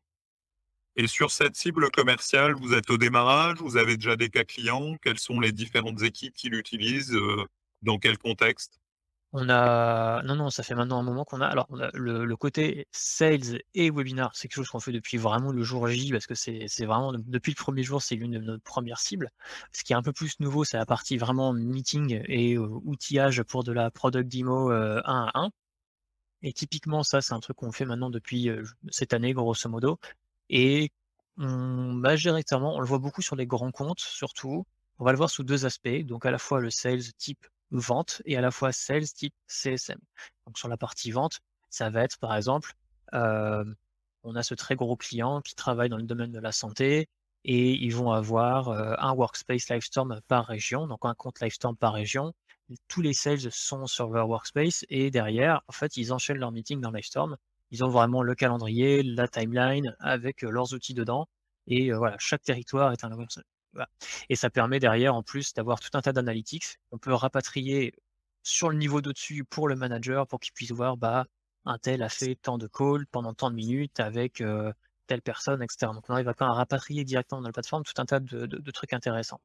Et 1.00 1.06
sur 1.06 1.30
cette 1.30 1.56
cible 1.56 1.92
commerciale, 1.92 2.56
vous 2.56 2.74
êtes 2.74 2.90
au 2.90 2.98
démarrage, 2.98 3.60
vous 3.60 3.78
avez 3.78 3.98
déjà 3.98 4.16
des 4.16 4.30
cas 4.30 4.44
clients, 4.44 4.96
quelles 5.04 5.20
sont 5.20 5.40
les 5.40 5.52
différentes 5.52 6.02
équipes 6.02 6.34
qui 6.34 6.50
l'utilisent, 6.50 7.14
euh, 7.14 7.46
dans 7.84 8.00
quel 8.00 8.18
contexte? 8.18 8.80
On 9.32 9.48
a 9.50 10.24
non, 10.24 10.36
non, 10.36 10.50
ça 10.50 10.64
fait 10.64 10.74
maintenant 10.74 11.00
un 11.00 11.04
moment 11.04 11.24
qu'on 11.24 11.42
a 11.42 11.46
alors 11.46 11.68
le 11.70 12.36
côté 12.36 12.88
sales 12.92 13.62
et 13.76 13.92
webinar, 13.92 14.32
c'est 14.34 14.48
quelque 14.48 14.56
chose 14.56 14.70
qu'on 14.70 14.80
fait 14.80 14.94
depuis 14.94 15.18
vraiment 15.18 15.52
le 15.52 15.62
jour 15.64 15.88
J 15.88 16.12
parce 16.12 16.26
que 16.26 16.34
c'est 16.34 16.86
vraiment 16.86 17.14
depuis 17.14 17.52
le 17.52 17.62
premier 17.62 17.84
jour, 17.84 18.02
c'est 18.02 18.16
l'une 18.16 18.32
de 18.32 18.40
nos 18.40 18.58
premières 18.60 19.00
cibles. 19.00 19.30
Ce 19.74 19.84
qui 19.84 19.94
est 19.94 19.96
un 19.98 20.02
peu 20.02 20.14
plus 20.14 20.40
nouveau, 20.40 20.64
c'est 20.64 20.78
la 20.78 20.86
partie 20.88 21.18
vraiment 21.18 21.54
meeting 21.54 22.24
et 22.26 22.56
euh, 22.56 22.68
outillage 22.86 23.44
pour 23.44 23.64
de 23.64 23.74
la 23.74 23.92
product 23.92 24.32
demo, 24.32 24.72
1 24.72 24.74
euh, 24.74 25.02
à 25.04 25.40
1. 25.40 25.50
Et 26.42 26.54
typiquement 26.54 27.04
ça, 27.04 27.22
c'est 27.22 27.34
un 27.34 27.40
truc 27.40 27.58
qu'on 27.58 27.72
fait 27.72 27.86
maintenant 27.86 28.10
depuis, 28.10 28.50
cette 28.90 29.14
année 29.14 29.34
grosso 29.34 29.70
modo. 29.70 30.00
Et 30.50 30.92
majoritairement, 31.36 32.76
on 32.76 32.80
le 32.80 32.88
voit 32.88 33.00
beaucoup 33.00 33.22
sur 33.22 33.36
les 33.36 33.46
grands 33.46 33.72
comptes 33.72 34.00
surtout. 34.00 34.66
On 35.00 35.06
va 35.06 35.12
le 35.12 35.18
voir 35.18 35.30
sous 35.30 35.44
deux 35.44 35.66
aspects, 35.66 36.04
donc 36.04 36.26
à 36.26 36.32
la 36.32 36.40
fois 36.40 36.60
le 36.60 36.70
sales 36.72 37.14
type 37.18 37.46
vente 37.72 38.22
et 38.26 38.38
à 38.38 38.42
la 38.42 38.50
fois 38.50 38.72
sales 38.72 39.08
type 39.08 39.36
CSM. 39.46 40.00
Donc 40.46 40.58
sur 40.58 40.68
la 40.68 40.78
partie 40.78 41.12
vente, 41.12 41.40
ça 41.70 41.90
va 41.90 42.04
être 42.04 42.18
par 42.18 42.36
exemple, 42.36 42.74
on 43.14 44.36
a 44.36 44.44
ce 44.44 44.56
très 44.56 44.76
gros 44.76 44.96
client 44.96 45.42
qui 45.42 45.54
travaille 45.54 45.90
dans 45.90 45.98
le 45.98 46.04
domaine 46.04 46.32
de 46.32 46.40
la 46.40 46.52
santé 46.52 47.10
et 47.44 47.74
ils 47.74 47.96
vont 47.96 48.12
avoir 48.12 48.70
un 48.70 49.14
workspace 49.14 49.70
Livestorm 49.70 50.20
par 50.28 50.46
région, 50.46 50.88
donc 50.88 51.00
un 51.04 51.14
compte 51.14 51.40
Livestorm 51.40 51.78
par 51.78 51.94
région. 51.94 52.34
Tous 52.88 53.02
les 53.02 53.14
sales 53.14 53.52
sont 53.52 53.86
sur 53.86 54.10
leur 54.10 54.28
workspace 54.28 54.86
et 54.90 55.12
derrière, 55.12 55.62
en 55.68 55.72
fait, 55.72 55.96
ils 55.96 56.12
enchaînent 56.12 56.40
leur 56.40 56.52
meeting 56.52 56.82
dans 56.82 56.92
Livestorm 56.92 57.38
ils 57.72 57.84
ont 57.84 57.90
vraiment 57.90 58.24
le 58.24 58.36
calendrier, 58.36 59.04
la 59.04 59.28
timeline 59.28 59.96
avec 60.00 60.42
leurs 60.42 60.74
outils 60.74 60.94
dedans. 60.94 61.28
Et 61.68 61.92
voilà, 61.92 62.16
chaque 62.20 62.44
territoire 62.44 62.92
est 62.94 63.04
un 63.04 63.10
voilà. 63.74 63.90
Et 64.30 64.36
ça 64.36 64.50
permet 64.50 64.80
derrière, 64.80 65.16
en 65.16 65.24
plus, 65.24 65.54
d'avoir 65.54 65.80
tout 65.80 65.90
un 65.94 66.02
tas 66.02 66.14
d'analytics. 66.14 66.78
On 66.92 66.98
peut 66.98 67.14
rapatrier 67.14 67.94
sur 68.44 68.70
le 68.70 68.78
niveau 68.78 69.02
d'au-dessus 69.02 69.44
pour 69.46 69.68
le 69.68 69.76
manager 69.76 70.28
pour 70.28 70.40
qu'il 70.40 70.54
puisse 70.54 70.72
voir, 70.72 70.98
bah, 70.98 71.26
un 71.66 71.78
tel 71.78 72.02
a 72.04 72.10
fait 72.10 72.36
tant 72.36 72.58
de 72.58 72.68
calls 72.68 73.06
pendant 73.08 73.34
tant 73.34 73.50
de 73.52 73.56
minutes 73.56 74.00
avec 74.00 74.42
telle 75.08 75.22
personne, 75.22 75.62
etc. 75.62 75.94
Donc 75.94 76.10
on 76.10 76.14
arrive 76.14 76.30
à 76.30 76.34
à 76.40 76.54
rapatrier 76.54 77.04
directement 77.04 77.42
dans 77.42 77.48
la 77.50 77.54
plateforme 77.54 77.84
tout 77.84 78.02
un 78.02 78.06
tas 78.06 78.20
de 78.20 78.72
trucs 78.72 78.94
intéressants. 78.94 79.42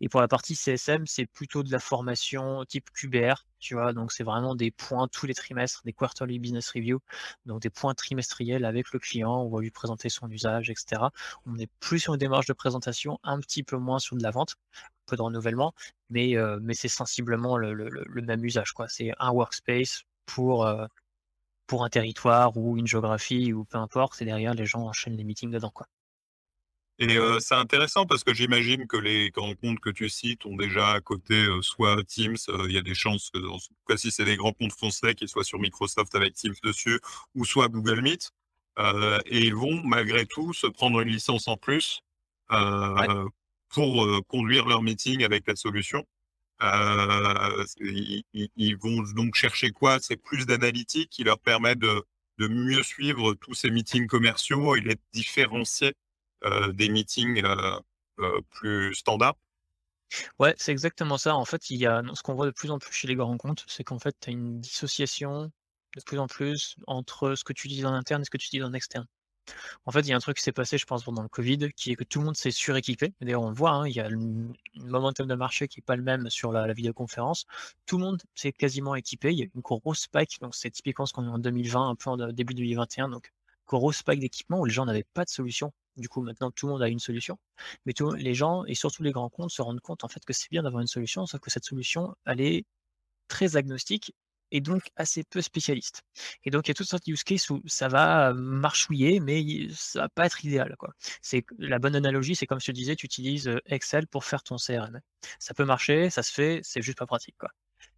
Et 0.00 0.08
pour 0.08 0.20
la 0.20 0.28
partie 0.28 0.54
CSM, 0.56 1.06
c'est 1.06 1.26
plutôt 1.26 1.62
de 1.62 1.70
la 1.70 1.78
formation 1.78 2.64
type 2.64 2.90
QBR, 2.92 3.44
tu 3.58 3.74
vois, 3.74 3.92
donc 3.92 4.12
c'est 4.12 4.24
vraiment 4.24 4.54
des 4.54 4.70
points 4.70 5.08
tous 5.08 5.26
les 5.26 5.34
trimestres, 5.34 5.82
des 5.84 5.92
quarterly 5.92 6.38
business 6.38 6.70
review, 6.70 7.00
donc 7.46 7.60
des 7.62 7.70
points 7.70 7.94
trimestriels 7.94 8.64
avec 8.64 8.92
le 8.92 8.98
client, 8.98 9.42
on 9.42 9.48
va 9.48 9.60
lui 9.60 9.70
présenter 9.70 10.08
son 10.08 10.30
usage, 10.30 10.70
etc. 10.70 11.02
On 11.46 11.58
est 11.58 11.70
plus 11.80 12.00
sur 12.00 12.14
une 12.14 12.18
démarche 12.18 12.46
de 12.46 12.52
présentation, 12.52 13.18
un 13.22 13.40
petit 13.40 13.62
peu 13.62 13.76
moins 13.76 13.98
sur 13.98 14.16
de 14.16 14.22
la 14.22 14.30
vente, 14.30 14.56
un 14.74 14.88
peu 15.06 15.16
de 15.16 15.22
renouvellement, 15.22 15.74
mais, 16.08 16.36
euh, 16.36 16.58
mais 16.62 16.74
c'est 16.74 16.88
sensiblement 16.88 17.56
le, 17.56 17.72
même 18.22 18.44
usage, 18.44 18.72
quoi. 18.72 18.88
C'est 18.88 19.12
un 19.18 19.30
workspace 19.30 20.04
pour, 20.26 20.66
euh, 20.66 20.86
pour 21.66 21.84
un 21.84 21.88
territoire 21.90 22.56
ou 22.56 22.76
une 22.78 22.86
géographie 22.86 23.52
ou 23.52 23.64
peu 23.64 23.78
importe, 23.78 24.20
et 24.22 24.24
derrière 24.24 24.54
les 24.54 24.66
gens 24.66 24.82
enchaînent 24.86 25.16
les 25.16 25.24
meetings 25.24 25.50
dedans, 25.50 25.70
quoi. 25.70 25.86
Et 27.02 27.16
c'est 27.40 27.54
intéressant 27.54 28.04
parce 28.04 28.24
que 28.24 28.34
j'imagine 28.34 28.86
que 28.86 28.98
les 28.98 29.30
grands 29.30 29.54
comptes 29.54 29.80
que 29.80 29.88
tu 29.88 30.10
cites 30.10 30.44
ont 30.44 30.54
déjà 30.54 30.92
à 30.92 31.00
côté 31.00 31.46
soit 31.62 32.04
Teams, 32.04 32.36
il 32.66 32.72
y 32.72 32.76
a 32.76 32.82
des 32.82 32.94
chances 32.94 33.30
que, 33.30 33.38
en 33.38 33.56
tout 33.56 33.74
cas, 33.88 33.96
si 33.96 34.10
c'est 34.10 34.26
des 34.26 34.36
grands 34.36 34.52
comptes 34.52 34.72
français, 34.72 35.14
qu'ils 35.14 35.28
soient 35.28 35.44
sur 35.44 35.58
Microsoft 35.58 36.14
avec 36.14 36.34
Teams 36.34 36.54
dessus, 36.62 37.00
ou 37.34 37.46
soit 37.46 37.68
Google 37.68 38.02
Meet. 38.02 38.32
et 39.26 39.40
ils 39.40 39.54
vont 39.54 39.82
malgré 39.82 40.26
tout 40.26 40.52
se 40.52 40.66
prendre 40.66 41.00
une 41.00 41.08
licence 41.08 41.48
en 41.48 41.56
plus 41.56 42.02
pour 43.70 44.26
conduire 44.28 44.66
leur 44.66 44.82
meeting 44.82 45.24
avec 45.24 45.46
la 45.46 45.56
solution. 45.56 46.04
Ils, 47.80 48.76
vont 48.78 49.02
donc 49.14 49.36
chercher 49.36 49.70
quoi? 49.70 49.98
C'est 50.00 50.16
plus 50.16 50.44
d'analytique 50.44 51.08
qui 51.08 51.24
leur 51.24 51.38
permet 51.38 51.76
de, 51.76 52.04
de, 52.38 52.48
mieux 52.48 52.82
suivre 52.82 53.32
tous 53.34 53.54
ces 53.54 53.70
meetings 53.70 54.06
commerciaux 54.06 54.76
et 54.76 54.82
les 54.82 54.96
différencier 55.14 55.94
des 56.72 56.88
meetings 56.88 57.42
plus 58.50 58.94
standards. 58.94 59.36
Ouais, 60.38 60.54
c'est 60.58 60.72
exactement 60.72 61.18
ça. 61.18 61.36
En 61.36 61.44
fait, 61.44 61.70
il 61.70 61.78
y 61.78 61.86
a 61.86 62.02
ce 62.14 62.22
qu'on 62.22 62.34
voit 62.34 62.46
de 62.46 62.50
plus 62.50 62.70
en 62.70 62.78
plus 62.78 62.92
chez 62.92 63.06
les 63.08 63.14
grands 63.14 63.36
comptes, 63.36 63.64
c'est 63.68 63.84
qu'en 63.84 63.98
fait, 63.98 64.16
tu 64.20 64.30
as 64.30 64.32
une 64.32 64.60
dissociation 64.60 65.52
de 65.96 66.02
plus 66.04 66.18
en 66.18 66.26
plus 66.26 66.76
entre 66.86 67.34
ce 67.34 67.44
que 67.44 67.52
tu 67.52 67.68
dis 67.68 67.84
en 67.84 67.92
interne 67.92 68.22
et 68.22 68.24
ce 68.24 68.30
que 68.30 68.38
tu 68.38 68.48
dis 68.50 68.62
en 68.62 68.72
externe. 68.72 69.06
En 69.84 69.90
fait, 69.92 70.00
il 70.00 70.08
y 70.08 70.12
a 70.12 70.16
un 70.16 70.20
truc 70.20 70.36
qui 70.36 70.42
s'est 70.42 70.52
passé, 70.52 70.78
je 70.78 70.84
pense, 70.86 71.04
pendant 71.04 71.22
le 71.22 71.28
Covid, 71.28 71.72
qui 71.72 71.92
est 71.92 71.96
que 71.96 72.04
tout 72.04 72.20
le 72.20 72.26
monde 72.26 72.36
s'est 72.36 72.50
suréquipé. 72.50 73.14
D'ailleurs, 73.20 73.42
on 73.42 73.48
le 73.48 73.54
voit, 73.54 73.72
hein, 73.72 73.88
il 73.88 73.94
y 73.94 74.00
a 74.00 74.08
le 74.08 74.18
momentum 74.76 75.26
de 75.26 75.34
marché 75.34 75.68
qui 75.68 75.80
n'est 75.80 75.84
pas 75.84 75.96
le 75.96 76.02
même 76.02 76.30
sur 76.30 76.52
la, 76.52 76.72
vidéoconférence. 76.72 77.46
Tout 77.86 77.98
le 77.98 78.04
monde 78.04 78.22
s'est 78.34 78.52
quasiment 78.52 78.94
équipé. 78.94 79.32
Il 79.32 79.38
y 79.38 79.42
a 79.42 79.46
une 79.54 79.60
grosse 79.60 80.00
spike, 80.02 80.40
donc 80.40 80.54
c'est 80.54 80.70
typiquement 80.70 81.06
ce 81.06 81.12
qu'on 81.12 81.24
est 81.24 81.30
en 81.30 81.38
2020, 81.38 81.90
un 81.90 81.94
peu 81.96 82.10
en 82.10 82.16
début 82.32 82.54
2021. 82.54 83.08
Donc, 83.08 83.32
grosse 83.66 83.98
spike 83.98 84.20
d'équipement 84.20 84.60
où 84.60 84.64
les 84.66 84.72
gens 84.72 84.84
n'avaient 84.84 85.06
pas 85.14 85.24
de 85.24 85.30
solution. 85.30 85.72
Du 85.96 86.08
coup, 86.08 86.22
maintenant, 86.22 86.50
tout 86.50 86.66
le 86.66 86.72
monde 86.72 86.82
a 86.82 86.88
une 86.88 86.98
solution. 86.98 87.38
Mais 87.86 87.94
les 88.16 88.34
gens, 88.34 88.64
et 88.64 88.74
surtout 88.74 89.02
les 89.02 89.12
grands 89.12 89.28
comptes, 89.30 89.50
se 89.50 89.62
rendent 89.62 89.80
compte 89.80 90.04
en 90.04 90.08
fait 90.08 90.24
que 90.24 90.32
c'est 90.32 90.50
bien 90.50 90.62
d'avoir 90.62 90.80
une 90.80 90.86
solution, 90.88 91.26
sauf 91.26 91.40
que 91.40 91.50
cette 91.50 91.64
solution, 91.64 92.14
elle 92.26 92.40
est 92.40 92.64
très 93.28 93.56
agnostique 93.56 94.14
et 94.52 94.60
donc 94.60 94.90
assez 94.96 95.24
peu 95.24 95.40
spécialiste. 95.42 96.02
Et 96.44 96.50
donc 96.50 96.66
il 96.66 96.70
y 96.70 96.72
a 96.72 96.74
toutes 96.74 96.88
sortes 96.88 97.06
de 97.06 97.12
use 97.12 97.24
cases 97.24 97.50
où 97.50 97.62
ça 97.66 97.88
va 97.88 98.32
marchouiller, 98.34 99.20
mais 99.20 99.68
ça 99.74 100.02
va 100.02 100.08
pas 100.08 100.26
être 100.26 100.44
idéal. 100.44 100.76
La 101.58 101.78
bonne 101.78 101.96
analogie, 101.96 102.34
c'est 102.34 102.46
comme 102.46 102.60
je 102.60 102.66
te 102.66 102.72
disais, 102.72 102.96
tu 102.96 103.06
utilises 103.06 103.50
Excel 103.66 104.06
pour 104.06 104.24
faire 104.24 104.42
ton 104.42 104.56
CRM. 104.56 105.00
Ça 105.38 105.54
peut 105.54 105.64
marcher, 105.64 106.10
ça 106.10 106.22
se 106.22 106.32
fait, 106.32 106.60
c'est 106.62 106.82
juste 106.82 106.98
pas 106.98 107.06
pratique. 107.06 107.36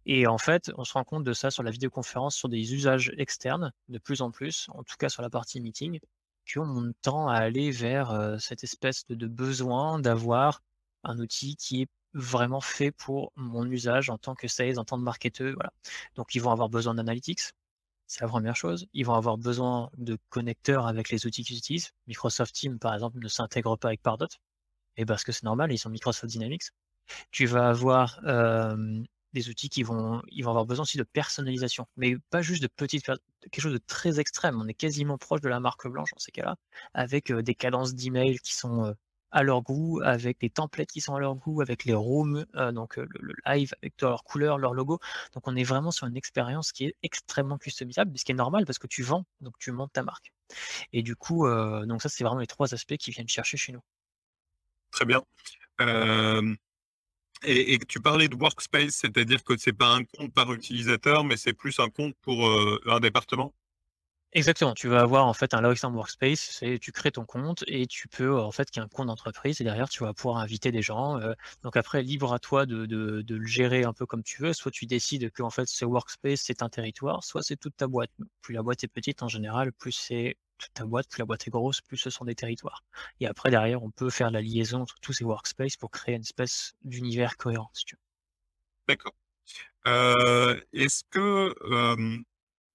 Et 0.05 0.27
en 0.27 0.37
fait, 0.37 0.71
on 0.77 0.83
se 0.83 0.93
rend 0.93 1.03
compte 1.03 1.23
de 1.23 1.33
ça 1.33 1.51
sur 1.51 1.63
la 1.63 1.71
vidéoconférence, 1.71 2.35
sur 2.35 2.49
des 2.49 2.73
usages 2.73 3.11
externes, 3.17 3.71
de 3.89 3.97
plus 3.99 4.21
en 4.21 4.31
plus, 4.31 4.67
en 4.69 4.83
tout 4.83 4.95
cas 4.97 5.09
sur 5.09 5.21
la 5.21 5.29
partie 5.29 5.59
meeting, 5.61 5.99
qu'on 6.51 6.93
tend 7.01 7.27
à 7.27 7.35
aller 7.35 7.71
vers 7.71 8.37
cette 8.39 8.63
espèce 8.63 9.05
de, 9.07 9.27
besoin 9.27 9.99
d'avoir 9.99 10.61
un 11.03 11.19
outil 11.19 11.55
qui 11.55 11.83
est 11.83 11.87
vraiment 12.13 12.61
fait 12.61 12.91
pour 12.91 13.31
mon 13.35 13.65
usage 13.69 14.09
en 14.09 14.17
tant 14.17 14.35
que 14.35 14.47
sales, 14.47 14.79
en 14.79 14.85
tant 14.85 14.97
que 14.97 15.03
marketeur. 15.03 15.53
Voilà. 15.55 15.73
Donc, 16.15 16.35
ils 16.35 16.41
vont 16.41 16.51
avoir 16.51 16.69
besoin 16.69 16.93
d'analytics. 16.93 17.41
C'est 18.07 18.21
la 18.21 18.27
première 18.27 18.55
chose. 18.55 18.85
Ils 18.93 19.05
vont 19.05 19.15
avoir 19.15 19.37
besoin 19.37 19.89
de 19.97 20.17
connecteurs 20.29 20.87
avec 20.87 21.09
les 21.09 21.25
outils 21.25 21.43
qu'ils 21.43 21.57
utilisent. 21.57 21.91
Microsoft 22.07 22.53
Teams, 22.53 22.77
par 22.77 22.93
exemple, 22.93 23.19
ne 23.19 23.27
s'intègre 23.27 23.77
pas 23.77 23.87
avec 23.89 24.01
Pardot. 24.01 24.27
Et 24.97 25.05
parce 25.05 25.23
que 25.23 25.31
c'est 25.31 25.43
normal, 25.43 25.71
ils 25.71 25.79
sont 25.79 25.89
Microsoft 25.89 26.31
Dynamics. 26.31 26.69
Tu 27.31 27.45
vas 27.47 27.69
avoir 27.69 28.19
des 29.33 29.49
outils 29.49 29.69
qui 29.69 29.83
vont, 29.83 30.21
avoir 30.39 30.65
besoin 30.65 30.83
aussi 30.83 30.97
de 30.97 31.03
personnalisation, 31.03 31.87
mais 31.97 32.17
pas 32.29 32.41
juste 32.41 32.61
de 32.61 32.67
petites, 32.67 33.05
quelque 33.05 33.61
chose 33.61 33.73
de 33.73 33.81
très 33.85 34.19
extrême. 34.19 34.59
On 34.61 34.67
est 34.67 34.73
quasiment 34.73 35.17
proche 35.17 35.41
de 35.41 35.49
la 35.49 35.59
marque 35.59 35.87
blanche 35.87 36.09
dans 36.11 36.19
ces 36.19 36.31
cas-là, 36.31 36.55
avec 36.93 37.31
des 37.31 37.55
cadences 37.55 37.95
d'email 37.95 38.39
qui 38.39 38.53
sont 38.53 38.95
à 39.31 39.41
leur 39.41 39.63
goût, 39.63 39.99
avec 40.03 40.37
les 40.41 40.49
templates 40.51 40.91
qui 40.91 41.01
sont 41.01 41.15
à 41.15 41.19
leur 41.19 41.35
goût, 41.35 41.61
avec 41.61 41.85
les 41.85 41.95
rooms, 41.95 42.45
donc 42.71 42.97
le, 42.97 43.33
live 43.47 43.73
avec 43.81 43.99
leur 43.99 44.23
couleur, 44.23 44.59
leur 44.59 44.73
logo. 44.73 44.99
Donc 45.33 45.47
on 45.47 45.55
est 45.55 45.63
vraiment 45.63 45.89
sur 45.89 46.05
une 46.05 46.15
expérience 46.15 46.71
qui 46.71 46.85
est 46.85 46.95
extrêmement 47.01 47.57
customisable, 47.57 48.17
ce 48.17 48.25
qui 48.25 48.31
est 48.31 48.35
normal 48.35 48.65
parce 48.65 48.77
que 48.77 48.87
tu 48.87 49.01
vends, 49.01 49.25
donc 49.41 49.57
tu 49.57 49.71
montes 49.71 49.91
ta 49.91 50.03
marque. 50.03 50.31
Et 50.93 51.01
du 51.01 51.15
coup, 51.15 51.47
donc 51.47 52.01
ça 52.01 52.09
c'est 52.09 52.23
vraiment 52.23 52.39
les 52.39 52.47
trois 52.47 52.73
aspects 52.75 52.97
qui 52.97 53.09
viennent 53.09 53.27
chercher 53.27 53.57
chez 53.57 53.71
nous. 53.71 53.81
Très 54.91 55.05
bien. 55.05 55.23
Et, 57.45 57.79
tu 57.87 57.99
parlais 57.99 58.27
de 58.27 58.35
workspace, 58.35 58.91
c'est-à-dire 58.95 59.43
que 59.43 59.57
c'est 59.57 59.73
pas 59.73 59.93
un 59.95 60.03
compte 60.05 60.33
par 60.33 60.51
utilisateur, 60.53 61.23
mais 61.23 61.37
c'est 61.37 61.53
plus 61.53 61.79
un 61.79 61.89
compte 61.89 62.15
pour 62.21 62.47
un 62.87 62.99
département? 62.99 63.53
Exactement, 64.35 64.73
tu 64.73 64.87
vas 64.87 65.01
avoir 65.01 65.27
en 65.27 65.33
fait 65.33 65.53
un 65.53 65.61
Logicam 65.61 65.95
Workspace, 65.95 66.63
tu 66.81 66.91
crées 66.91 67.11
ton 67.11 67.23
compte 67.23 67.63
et 67.67 67.85
tu 67.85 68.07
peux 68.07 68.39
en 68.39 68.51
fait 68.51 68.71
qu'il 68.71 68.79
y 68.79 68.81
a 68.81 68.85
un 68.85 68.87
compte 68.87 69.05
d'entreprise 69.05 69.61
et 69.61 69.63
derrière 69.63 69.87
tu 69.89 70.03
vas 70.03 70.11
pouvoir 70.15 70.37
inviter 70.37 70.71
des 70.71 70.81
gens. 70.81 71.19
Euh, 71.19 71.33
donc 71.61 71.77
après 71.77 72.01
libre 72.01 72.33
à 72.33 72.39
toi 72.39 72.65
de, 72.65 72.87
de, 72.87 73.35
le 73.35 73.45
gérer 73.45 73.83
un 73.83 73.93
peu 73.93 74.07
comme 74.07 74.23
tu 74.23 74.41
veux. 74.41 74.53
Soit 74.53 74.71
tu 74.71 74.87
décides 74.87 75.29
que 75.29 75.43
en 75.43 75.51
fait 75.51 75.67
ce 75.67 75.85
workspace 75.85 76.41
c'est 76.41 76.63
un 76.63 76.69
territoire, 76.69 77.23
soit 77.23 77.43
c'est 77.43 77.57
toute 77.57 77.75
ta 77.77 77.85
boîte. 77.85 78.09
Plus 78.41 78.55
la 78.55 78.63
boîte 78.63 78.83
est 78.83 78.87
petite 78.87 79.21
en 79.21 79.27
général, 79.27 79.71
plus 79.71 79.91
c'est 79.91 80.35
toute 80.57 80.73
ta 80.73 80.85
boîte, 80.85 81.07
plus 81.09 81.19
la 81.19 81.25
boîte 81.25 81.47
est 81.47 81.51
grosse, 81.51 81.81
plus 81.81 81.97
ce 81.97 82.09
sont 82.09 82.25
des 82.25 82.35
territoires. 82.35 82.83
Et 83.19 83.27
après 83.27 83.51
derrière 83.51 83.83
on 83.83 83.91
peut 83.91 84.09
faire 84.09 84.31
la 84.31 84.41
liaison 84.41 84.81
entre 84.81 84.95
tous 84.99 85.13
ces 85.13 85.25
workspaces 85.25 85.77
pour 85.77 85.91
créer 85.91 86.15
une 86.15 86.21
espèce 86.21 86.73
d'univers 86.83 87.37
cohérent 87.37 87.69
si 87.73 87.85
tu 87.85 87.95
veux. 87.95 88.01
D'accord. 88.87 89.13
Euh, 89.85 90.59
est-ce 90.71 91.03
que 91.11 91.53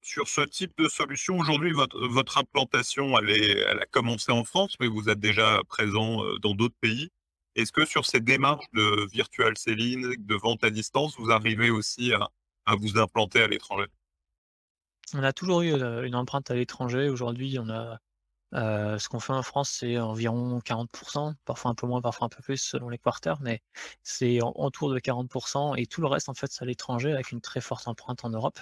sur 0.08 0.26
ce 0.26 0.40
type 0.40 0.72
de 0.78 0.88
solution, 0.88 1.38
aujourd'hui, 1.38 1.72
votre, 1.72 2.38
implantation, 2.38 3.18
elle, 3.18 3.78
a 3.78 3.84
commencé 3.86 4.32
en 4.32 4.42
France, 4.42 4.74
mais 4.80 4.86
vous 4.86 5.10
êtes 5.10 5.20
déjà 5.20 5.60
présent 5.68 6.24
euh, 6.24 6.38
dans 6.38 6.54
d'autres 6.54 6.78
pays. 6.80 7.10
Est-ce 7.56 7.72
que 7.72 7.84
sur 7.84 8.06
ces 8.06 8.20
démarches 8.20 8.64
de 8.72 9.06
virtual 9.12 9.56
selling, 9.58 10.16
de 10.16 10.34
vente 10.34 10.64
à 10.64 10.70
distance, 10.70 11.14
vous 11.18 11.30
arrivez 11.30 11.68
aussi 11.68 12.14
à, 12.14 12.30
à 12.64 12.74
vous 12.74 12.98
implanter 12.98 13.42
à 13.42 13.48
l'étranger? 13.48 13.86
On 15.14 15.22
a 15.22 15.34
toujours 15.34 15.60
eu 15.60 15.74
euh, 15.74 16.04
une 16.04 16.14
empreinte 16.14 16.50
à 16.50 16.54
l'étranger. 16.54 17.10
Aujourd'hui, 17.10 17.58
on 17.60 17.68
a 17.68 17.98
ce 18.52 19.08
qu'on 19.08 19.20
fait 19.20 19.32
en 19.32 19.42
France, 19.42 19.70
c'est 19.70 19.98
environ 19.98 20.58
40%, 20.60 21.34
parfois 21.44 21.70
un 21.70 21.74
peu 21.74 21.86
moins, 21.86 22.00
parfois 22.00 22.26
un 22.26 22.28
peu 22.28 22.42
plus 22.42 22.56
selon 22.56 22.88
les 22.88 22.98
quarters, 22.98 23.40
mais 23.40 23.62
c'est 24.02 24.40
autour 24.42 24.90
de 24.90 24.98
40%. 24.98 25.74
Et 25.76 25.86
tout 25.86 26.00
le 26.00 26.06
reste, 26.06 26.28
en 26.28 26.34
fait, 26.34 26.50
c'est 26.50 26.62
à 26.62 26.66
l'étranger 26.66 27.12
avec 27.12 27.32
une 27.32 27.40
très 27.40 27.60
forte 27.60 27.88
empreinte 27.88 28.24
en 28.24 28.30
Europe. 28.30 28.58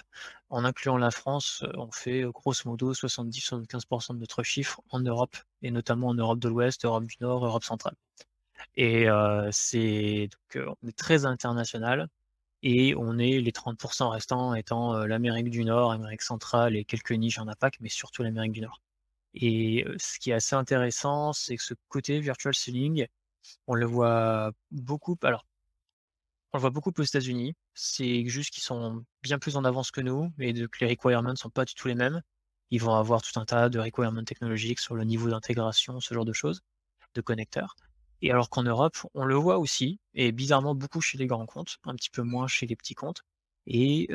En 0.50 0.64
incluant 0.64 0.96
la 0.96 1.10
France, 1.10 1.64
on 1.74 1.90
fait 1.92 2.22
grosso 2.22 2.68
modo 2.68 2.94
70-75% 2.94 4.14
de 4.14 4.18
notre 4.18 4.42
chiffre 4.42 4.80
en 4.90 5.00
Europe, 5.00 5.36
et 5.62 5.70
notamment 5.70 6.08
en 6.08 6.14
Europe 6.14 6.38
de 6.38 6.48
l'Ouest, 6.48 6.84
Europe 6.84 7.04
du 7.04 7.16
Nord, 7.20 7.44
Europe 7.44 7.64
centrale. 7.64 7.94
Et 8.76 9.06
c'est 9.52 10.28
donc 10.54 10.76
on 10.82 10.88
est 10.88 10.96
très 10.96 11.26
international 11.26 12.08
et 12.62 12.94
on 12.96 13.18
est 13.18 13.40
les 13.40 13.52
30% 13.52 14.08
restants 14.10 14.54
étant 14.54 15.04
l'Amérique 15.06 15.50
du 15.50 15.64
Nord, 15.64 15.92
Amérique 15.92 16.22
centrale 16.22 16.76
et 16.76 16.84
quelques 16.84 17.12
niches 17.12 17.38
en 17.38 17.48
APAC, 17.48 17.76
mais 17.80 17.88
surtout 17.90 18.22
l'Amérique 18.22 18.52
du 18.52 18.62
Nord. 18.62 18.80
Et 19.38 19.84
ce 19.98 20.18
qui 20.18 20.30
est 20.30 20.34
assez 20.34 20.56
intéressant, 20.56 21.32
c'est 21.34 21.56
que 21.56 21.62
ce 21.62 21.74
côté 21.88 22.20
virtual 22.20 22.54
selling, 22.54 23.06
on 23.66 23.74
le 23.74 23.84
voit 23.86 24.50
beaucoup. 24.70 25.16
Alors, 25.22 25.44
on 26.52 26.58
le 26.58 26.62
voit 26.62 26.70
beaucoup 26.70 26.92
aux 26.96 27.02
États-Unis. 27.02 27.54
C'est 27.74 28.26
juste 28.28 28.50
qu'ils 28.50 28.62
sont 28.62 29.04
bien 29.22 29.38
plus 29.38 29.56
en 29.56 29.64
avance 29.64 29.90
que 29.90 30.00
nous, 30.00 30.32
et 30.38 30.54
que 30.54 30.84
les 30.84 30.88
requirements 30.88 31.32
ne 31.32 31.36
sont 31.36 31.50
pas 31.50 31.66
du 31.66 31.74
tout 31.74 31.86
les 31.88 31.94
mêmes. 31.94 32.22
Ils 32.70 32.80
vont 32.80 32.94
avoir 32.94 33.20
tout 33.20 33.38
un 33.38 33.44
tas 33.44 33.68
de 33.68 33.78
requirements 33.78 34.24
technologiques 34.24 34.80
sur 34.80 34.94
le 34.94 35.04
niveau 35.04 35.28
d'intégration, 35.28 36.00
ce 36.00 36.14
genre 36.14 36.24
de 36.24 36.32
choses, 36.32 36.62
de 37.14 37.20
connecteurs. 37.20 37.76
Et 38.22 38.30
alors 38.30 38.48
qu'en 38.48 38.62
Europe, 38.62 38.96
on 39.12 39.26
le 39.26 39.34
voit 39.34 39.58
aussi, 39.58 40.00
et 40.14 40.32
bizarrement 40.32 40.74
beaucoup 40.74 41.02
chez 41.02 41.18
les 41.18 41.26
grands 41.26 41.44
comptes, 41.44 41.76
un 41.84 41.94
petit 41.94 42.10
peu 42.10 42.22
moins 42.22 42.46
chez 42.46 42.66
les 42.66 42.74
petits 42.74 42.94
comptes. 42.94 43.22
Et 43.66 44.08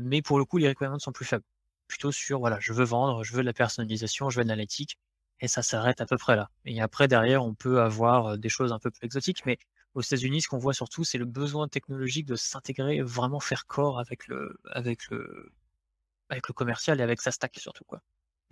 mais 0.00 0.20
pour 0.20 0.38
le 0.38 0.44
coup, 0.44 0.58
les 0.58 0.68
requirements 0.68 0.98
sont 0.98 1.12
plus 1.12 1.26
faibles 1.26 1.44
plutôt 1.88 2.12
sur 2.12 2.38
voilà, 2.38 2.58
je 2.60 2.72
veux 2.72 2.84
vendre, 2.84 3.24
je 3.24 3.32
veux 3.32 3.40
de 3.40 3.46
la 3.46 3.52
personnalisation, 3.52 4.30
je 4.30 4.38
veux 4.38 4.44
de 4.44 4.48
l'analytique, 4.48 4.98
et 5.40 5.48
ça 5.48 5.62
s'arrête 5.62 6.00
à 6.00 6.06
peu 6.06 6.16
près 6.16 6.36
là. 6.36 6.50
Et 6.64 6.80
après, 6.80 7.08
derrière, 7.08 7.44
on 7.44 7.54
peut 7.54 7.80
avoir 7.80 8.38
des 8.38 8.48
choses 8.48 8.72
un 8.72 8.78
peu 8.78 8.90
plus 8.90 9.04
exotiques, 9.04 9.44
mais 9.46 9.58
aux 9.94 10.02
États-Unis, 10.02 10.42
ce 10.42 10.48
qu'on 10.48 10.58
voit 10.58 10.74
surtout, 10.74 11.02
c'est 11.02 11.18
le 11.18 11.24
besoin 11.24 11.66
technologique 11.66 12.26
de 12.26 12.36
s'intégrer, 12.36 13.00
vraiment 13.00 13.40
faire 13.40 13.66
corps 13.66 13.98
avec 13.98 14.28
le, 14.28 14.56
avec 14.70 15.08
le, 15.10 15.50
avec 16.28 16.46
le 16.46 16.54
commercial 16.54 17.00
et 17.00 17.02
avec 17.02 17.20
sa 17.20 17.32
stack 17.32 17.58
surtout 17.58 17.84
quoi. 17.84 18.00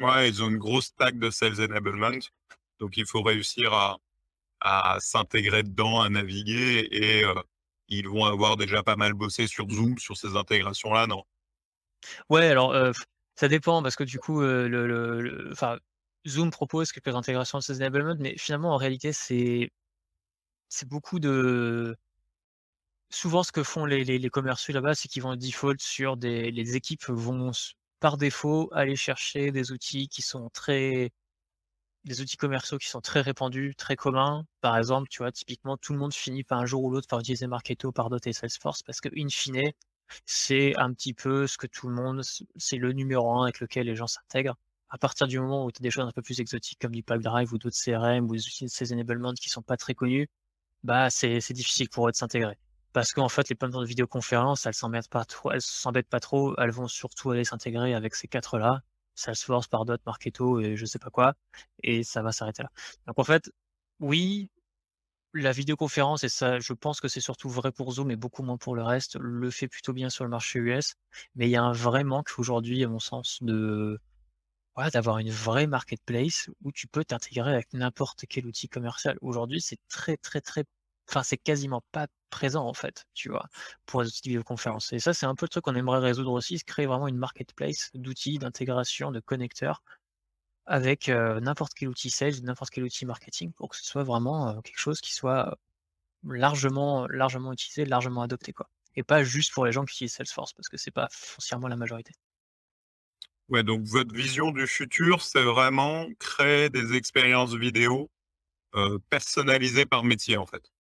Ouais, 0.01 0.29
ils 0.29 0.43
ont 0.43 0.49
une 0.49 0.59
grosse 0.59 0.87
stack 0.87 1.19
de 1.19 1.31
sales 1.31 1.61
enablement, 1.61 2.19
donc 2.81 2.97
il 2.97 3.07
faut 3.07 3.23
réussir 3.23 3.73
à, 3.73 3.99
à 4.61 4.99
s'intégrer 5.01 5.63
dedans, 5.63 6.01
à 6.01 6.09
naviguer, 6.09 6.89
et 6.91 7.25
ils 7.89 8.09
vont 8.09 8.25
avoir 8.25 8.57
déjà 8.57 8.83
pas 8.83 8.97
mal 8.97 9.13
bossé 9.13 9.47
sur 9.47 9.69
Zoom, 9.71 9.99
sur 9.99 10.17
ces 10.17 10.37
intégrations-là, 10.37 11.07
non? 11.07 11.23
Ouais, 12.29 12.49
alors 12.49 12.75
ça 13.37 13.49
dépend 13.49 13.83
parce 13.83 13.97
que 13.97 14.05
du 14.05 14.19
coup, 14.19 14.41
le, 14.41 15.53
Zoom 16.27 16.51
propose 16.51 16.93
quelques 16.93 17.15
intégrations 17.15 17.59
de 17.59 17.63
ces 17.63 17.77
enablement, 17.77 18.17
mais 18.19 18.37
finalement, 18.39 18.75
en 18.75 18.77
réalité, 18.77 19.13
c'est 19.13 19.71
beaucoup 20.87 21.19
de 21.21 21.97
souvent 23.11 23.43
ce 23.43 23.53
que 23.53 23.63
font 23.63 23.85
les, 23.85 24.05
les, 24.05 24.31
commerciaux 24.31 24.75
là-bas, 24.75 24.95
c'est 24.95 25.09
qu'ils 25.09 25.23
vont 25.23 25.37
default 25.37 25.77
sur 25.81 26.17
des 26.17 26.51
les 26.51 26.77
équipes 26.77 27.07
vont 27.09 27.53
par 28.01 28.17
défaut 28.17 28.69
aller 28.73 28.97
chercher 28.97 29.53
des 29.53 29.73
outils 29.73 30.09
qui 30.09 30.23
sont 30.23 30.51
très 30.51 31.13
des 32.05 32.21
outils 32.21 32.37
commerciaux 32.37 32.79
qui 32.79 32.89
sont 32.89 33.01
très 33.01 33.21
répandus, 33.21 33.75
très 33.77 33.97
communs. 33.97 34.45
Par 34.61 34.77
exemple, 34.79 35.09
tu 35.11 35.19
vois, 35.19 35.33
typiquement, 35.33 35.77
tout 35.77 35.93
le 35.93 35.99
monde 35.99 36.15
finit 36.15 36.45
par 36.45 36.61
un 36.61 36.67
jour 36.67 36.85
ou 36.85 36.91
l'autre 36.91 37.09
par 37.09 37.21
utiliser 37.21 37.47
Marketo, 37.49 37.93
Pardot 37.93 38.19
et 38.25 38.33
Salesforce 38.33 38.83
parce 38.83 39.01
que, 39.01 39.09
in 39.17 39.29
fine, 39.29 39.73
c'est 40.25 40.77
un 40.77 40.93
petit 40.93 41.15
peu 41.15 41.47
ce 41.47 41.59
que 41.59 41.67
tout 41.67 41.89
le 41.89 41.95
monde, 41.95 42.23
c'est 42.57 42.77
le 42.77 42.93
numéro 42.93 43.33
un 43.39 43.45
avec 43.45 43.61
lequel 43.61 43.87
les 43.87 43.97
gens 43.97 44.07
s'intègrent. 44.07 44.57
À 44.89 44.99
partir 44.99 45.27
du 45.27 45.41
moment 45.41 45.65
où 45.65 45.73
tu 45.73 45.81
as 45.81 45.83
des 45.83 45.91
choses 45.91 46.07
un 46.07 46.13
peu 46.13 46.23
plus 46.23 46.41
exotiques 46.41 46.79
comme 46.81 46.93
du 46.93 47.03
Pipedrive 47.03 47.53
ou 47.53 47.59
d'autres 47.59 47.77
CRM 47.77 48.31
ou 48.31 48.37
ces 48.39 48.93
enablement 48.93 49.33
qui 49.35 49.49
sont 49.51 49.63
pas 49.63 49.77
très 49.77 49.95
connus, 49.95 50.29
bah 50.85 51.11
c'est 51.11 51.53
difficile 51.53 51.89
pour 51.89 52.09
eux 52.09 52.13
de 52.13 52.17
s'intégrer. 52.17 52.57
Parce 52.93 53.13
qu'en 53.13 53.29
fait, 53.29 53.49
les 53.49 53.57
plateformes 53.57 53.85
de 53.85 53.89
vidéoconférence, 53.89 54.65
elles 54.65 54.75
s'embêtent 54.75 55.11
pas 55.11 55.25
trop, 55.25 55.51
elles 55.51 55.61
s'embêtent 55.61 56.09
pas 56.09 56.21
trop, 56.21 56.55
elles 56.59 56.71
vont 56.71 56.89
surtout 56.89 57.31
aller 57.33 57.45
s'intégrer 57.45 57.95
avec 57.95 58.15
ces 58.15 58.29
quatre-là, 58.29 58.83
Salesforce, 59.15 59.67
Pardot, 59.69 59.97
Marketo 60.07 60.61
et 60.61 60.77
je 60.77 60.87
sais 60.87 60.99
pas 60.99 61.11
quoi, 61.11 61.35
et 61.83 62.05
ça 62.05 62.23
va 62.23 62.33
s'arrêter 62.33 62.63
là. 62.63 62.71
Donc 63.07 63.19
en 63.19 63.25
fait, 63.25 63.51
oui, 64.01 64.51
la 65.35 65.53
vidéoconférence, 65.53 66.25
et 66.25 66.29
ça, 66.29 66.59
je 66.61 66.73
pense 66.73 67.01
que 67.01 67.09
c'est 67.09 67.21
surtout 67.21 67.49
vrai 67.51 67.73
pour 67.73 67.93
Zoom 67.93 68.11
et 68.11 68.17
beaucoup 68.17 68.43
moins 68.43 68.57
pour 68.57 68.75
le 68.75 68.83
reste, 68.83 69.17
le 69.21 69.51
fait 69.51 69.69
plutôt 69.69 69.93
bien 69.93 70.11
sur 70.11 70.25
le 70.25 70.31
marché 70.31 70.59
US, 70.59 70.95
mais 71.35 71.47
il 71.49 71.51
y 71.51 71.57
a 71.57 71.63
un 71.63 71.73
vrai 71.73 72.05
manque 72.05 72.31
aujourd'hui, 72.39 72.85
à 72.85 72.89
mon 72.89 72.99
sens, 73.01 73.39
de 73.43 73.99
d'avoir 74.93 75.19
une 75.19 75.31
vraie 75.31 75.67
marketplace 75.67 76.51
où 76.63 76.71
tu 76.73 76.87
peux 76.87 77.05
t'intégrer 77.05 77.53
avec 77.53 77.73
n'importe 77.73 78.25
quel 78.29 78.47
outil 78.47 78.69
commercial. 78.69 79.17
Aujourd'hui, 79.23 79.61
c'est 79.61 79.79
très, 79.89 80.17
très, 80.19 80.41
très 80.41 80.65
enfin, 81.09 81.23
c'est 81.23 81.39
quasiment 81.39 81.83
pas 81.93 82.09
présent 82.31 82.67
en 82.67 82.75
fait, 82.75 83.05
tu 83.15 83.31
vois, 83.31 83.47
pour 83.87 84.03
les 84.03 84.09
outils 84.09 84.23
de 84.25 84.29
vidéoconférence. 84.31 84.93
Et 84.93 84.99
ça, 84.99 85.15
c'est 85.15 85.27
un 85.27 85.35
peu 85.35 85.47
le 85.47 85.49
truc 85.51 85.65
qu'on 85.65 85.75
aimerait 85.77 86.01
résoudre 86.01 86.33
aussi, 86.33 86.59
se 86.59 86.65
créer 86.65 86.87
vraiment 86.87 87.09
une 87.09 87.17
marketplace 87.17 87.91
d'outils, 87.95 88.39
d'intégration, 88.39 89.13
de 89.13 89.21
connecteurs 89.21 89.83
avec 90.67 91.09
n'importe 91.09 91.73
quel 91.75 91.89
outil 91.89 92.11
sales, 92.11 92.43
n'importe 92.43 92.71
quel 92.71 92.85
outil 92.85 93.07
marketing, 93.07 93.53
pour 93.53 93.69
que 93.69 93.77
ce 93.77 93.85
soit 93.85 94.03
vraiment 94.03 94.61
quelque 94.63 94.79
chose 94.79 95.01
qui 95.01 95.15
soit 95.15 95.57
largement, 96.25 97.07
largement 97.09 97.53
utilisé, 97.53 97.85
largement 97.85 98.23
adopté, 98.23 98.53
quoi. 98.53 98.69
Et 98.97 99.03
pas 99.03 99.23
juste 99.23 99.53
pour 99.53 99.65
les 99.67 99.73
gens 99.73 99.85
qui 99.85 99.93
utilisent 99.95 100.15
Salesforce, 100.15 100.53
parce 100.55 100.69
que 100.69 100.77
c'est 100.77 100.91
pas 100.91 101.09
foncièrement 101.11 101.69
la 101.69 101.77
majorité. 101.77 102.13
Ouais, 103.49 103.63
donc 103.63 103.85
votre 103.85 104.13
vision 104.15 104.51
du 104.51 104.67
futur, 104.67 105.23
c'est 105.23 105.45
vraiment 105.45 106.07
créer 106.19 106.69
des 106.69 106.95
expériences 106.95 107.55
vidéo 107.55 108.11
personnalisées 109.09 109.87
par 109.87 110.03
métier, 110.03 110.37
en 110.37 110.47
fait? 110.47 110.73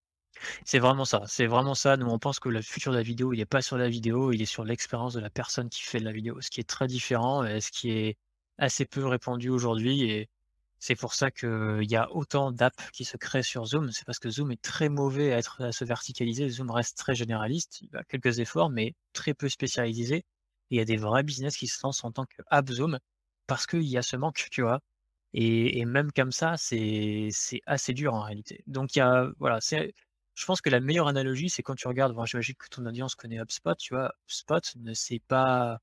C'est 0.64 0.78
vraiment 0.80 1.06
ça, 1.06 1.22
c'est 1.26 1.46
vraiment 1.46 1.74
ça. 1.74 1.96
Nous, 1.96 2.06
on 2.06 2.18
pense 2.18 2.40
que 2.40 2.50
le 2.50 2.60
futur 2.60 2.92
de 2.92 2.98
la 2.98 3.02
vidéo, 3.02 3.32
il 3.32 3.38
n'est 3.38 3.46
pas 3.46 3.62
sur 3.62 3.78
la 3.78 3.88
vidéo, 3.88 4.32
il 4.32 4.42
est 4.42 4.46
sur 4.46 4.64
l'expérience 4.64 5.14
de 5.14 5.20
la 5.20 5.30
personne 5.30 5.70
qui 5.70 5.82
fait 5.82 6.00
de 6.00 6.04
la 6.04 6.12
vidéo, 6.12 6.40
ce 6.42 6.50
qui 6.50 6.60
est 6.60 6.68
très 6.68 6.86
différent 6.86 7.44
et 7.44 7.60
ce 7.60 7.70
qui 7.70 7.90
est 7.90 8.18
assez 8.58 8.84
peu 8.86 9.06
répandu 9.06 9.48
aujourd'hui. 9.50 10.02
Et 10.04 10.28
c'est 10.78 10.96
pour 10.96 11.14
ça 11.14 11.30
qu'il 11.30 11.90
y 11.90 11.96
a 11.96 12.10
autant 12.12 12.52
d'apps 12.52 12.90
qui 12.92 13.04
se 13.04 13.16
créent 13.16 13.42
sur 13.42 13.66
Zoom. 13.66 13.90
C'est 13.92 14.04
parce 14.04 14.18
que 14.18 14.30
Zoom 14.30 14.52
est 14.52 14.62
très 14.62 14.88
mauvais 14.88 15.32
à, 15.32 15.38
être, 15.38 15.62
à 15.64 15.72
se 15.72 15.84
verticaliser. 15.84 16.48
Zoom 16.48 16.70
reste 16.70 16.98
très 16.98 17.14
généraliste, 17.14 17.80
il 17.82 17.96
a 17.96 18.04
quelques 18.04 18.38
efforts, 18.40 18.70
mais 18.70 18.94
très 19.12 19.34
peu 19.34 19.48
spécialisé. 19.48 20.24
Il 20.70 20.78
y 20.78 20.80
a 20.80 20.84
des 20.84 20.96
vrais 20.96 21.22
business 21.22 21.56
qui 21.56 21.66
se 21.68 21.78
lancent 21.82 22.04
en 22.04 22.12
tant 22.12 22.26
qu'app 22.26 22.70
Zoom 22.70 22.98
parce 23.46 23.66
qu'il 23.66 23.82
y 23.84 23.96
a 23.98 24.02
ce 24.02 24.16
manque, 24.16 24.48
tu 24.50 24.62
vois. 24.62 24.80
Et, 25.34 25.80
et 25.80 25.84
même 25.84 26.12
comme 26.12 26.32
ça, 26.32 26.56
c'est 26.56 27.30
assez 27.66 27.92
dur 27.94 28.14
en 28.14 28.22
réalité. 28.22 28.62
Donc 28.66 28.96
il 28.96 29.00
y 29.00 29.02
a, 29.02 29.28
voilà, 29.38 29.60
c'est 29.60 29.94
je 30.36 30.44
pense 30.46 30.60
que 30.60 30.70
la 30.70 30.80
meilleure 30.80 31.08
analogie, 31.08 31.48
c'est 31.50 31.62
quand 31.62 31.74
tu 31.74 31.88
regardes, 31.88 32.14
bon, 32.14 32.24
j'imagine 32.26 32.54
que 32.56 32.68
ton 32.68 32.84
audience 32.86 33.14
connaît 33.14 33.38
HubSpot, 33.40 33.74
tu 33.78 33.94
vois, 33.94 34.12
HubSpot 34.28 34.60
ne 34.76 34.92
sait 34.94 35.20
pas, 35.28 35.78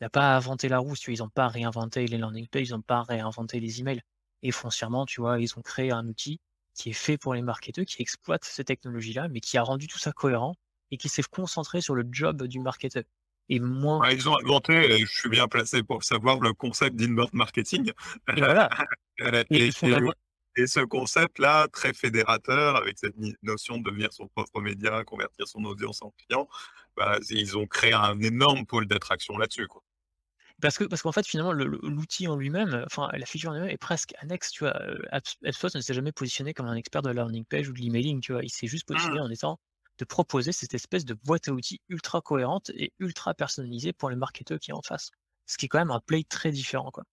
n'a 0.00 0.10
pas 0.10 0.36
inventé 0.36 0.68
la 0.68 0.78
roue, 0.78 0.96
tu 0.96 1.10
vois, 1.10 1.14
ils 1.14 1.22
n'ont 1.22 1.28
pas 1.28 1.48
réinventé 1.48 2.06
les 2.06 2.18
landing 2.18 2.48
pages, 2.48 2.68
ils 2.68 2.72
n'ont 2.72 2.82
pas 2.82 3.02
réinventé 3.02 3.60
les 3.60 3.80
emails. 3.80 4.02
Et 4.42 4.50
foncièrement, 4.50 5.06
tu 5.06 5.20
vois, 5.20 5.40
ils 5.40 5.58
ont 5.58 5.62
créé 5.62 5.90
un 5.90 6.06
outil 6.06 6.40
qui 6.74 6.90
est 6.90 6.94
fait 6.94 7.16
pour 7.16 7.34
les 7.34 7.42
marketeurs, 7.42 7.84
qui 7.84 8.02
exploite 8.02 8.44
ces 8.44 8.64
technologies-là, 8.64 9.28
mais 9.28 9.40
qui 9.40 9.56
a 9.56 9.62
rendu 9.62 9.86
tout 9.86 9.98
ça 9.98 10.12
cohérent 10.12 10.54
et 10.90 10.96
qui 10.96 11.08
s'est 11.08 11.22
concentré 11.22 11.80
sur 11.80 11.94
le 11.94 12.04
job 12.10 12.42
du 12.44 12.60
marketeur. 12.60 13.04
Et 13.48 13.60
moins. 13.60 14.08
ils 14.10 14.28
ont 14.28 14.38
inventé, 14.38 14.98
je 14.98 15.18
suis 15.18 15.28
bien 15.28 15.46
placé 15.48 15.82
pour 15.82 16.02
savoir 16.02 16.40
le 16.40 16.54
concept 16.54 16.96
d'inbound 16.96 17.30
marketing. 17.34 17.92
Et 18.34 18.40
voilà. 18.40 18.70
et, 19.50 19.70
et 20.56 20.66
ce 20.66 20.80
concept-là, 20.80 21.66
très 21.68 21.92
fédérateur, 21.92 22.76
avec 22.76 22.98
cette 22.98 23.16
notion 23.42 23.78
de 23.78 23.82
devenir 23.82 24.12
son 24.12 24.28
propre 24.28 24.60
média, 24.60 25.02
convertir 25.04 25.48
son 25.48 25.64
audience 25.64 26.00
en 26.02 26.12
client, 26.12 26.48
bah, 26.96 27.18
ils 27.30 27.56
ont 27.56 27.66
créé 27.66 27.92
un 27.92 28.20
énorme 28.20 28.66
pôle 28.66 28.86
d'attraction 28.86 29.36
là-dessus. 29.36 29.66
Quoi. 29.66 29.82
Parce 30.60 30.78
que 30.78 30.84
parce 30.84 31.02
qu'en 31.02 31.12
fait, 31.12 31.26
finalement, 31.26 31.52
l'outil 31.52 32.28
en 32.28 32.36
lui-même, 32.36 32.84
enfin, 32.86 33.10
la 33.12 33.26
feature 33.26 33.50
en 33.50 33.54
lui-même 33.54 33.70
est 33.70 33.76
presque 33.76 34.14
annexe, 34.20 34.50
tu 34.50 34.64
vois. 34.64 34.74
HubSpot 35.42 35.68
ne 35.74 35.80
s'est 35.80 35.94
jamais 35.94 36.12
positionné 36.12 36.54
comme 36.54 36.66
un 36.66 36.76
expert 36.76 37.02
de 37.02 37.08
la 37.08 37.22
landing 37.22 37.44
page 37.44 37.68
ou 37.68 37.72
de 37.72 37.80
l'emailing, 37.80 38.20
tu 38.20 38.32
vois. 38.32 38.42
Il 38.42 38.50
s'est 38.50 38.66
juste 38.66 38.86
positionné 38.86 39.18
mmh. 39.18 39.22
en 39.22 39.30
étant 39.30 39.60
de 39.98 40.04
proposer 40.04 40.52
cette 40.52 40.74
espèce 40.74 41.04
de 41.04 41.14
boîte 41.14 41.48
à 41.48 41.52
outils 41.52 41.80
ultra 41.88 42.20
cohérente 42.20 42.70
et 42.70 42.92
ultra 42.98 43.34
personnalisée 43.34 43.92
pour 43.92 44.10
les 44.10 44.16
marketeurs 44.16 44.58
qui 44.58 44.72
en 44.72 44.82
face. 44.82 45.10
Ce 45.46 45.56
qui 45.58 45.66
est 45.66 45.68
quand 45.68 45.78
même 45.78 45.90
un 45.90 46.00
play 46.00 46.24
très 46.24 46.50
différent, 46.50 46.90
quoi. 46.90 47.04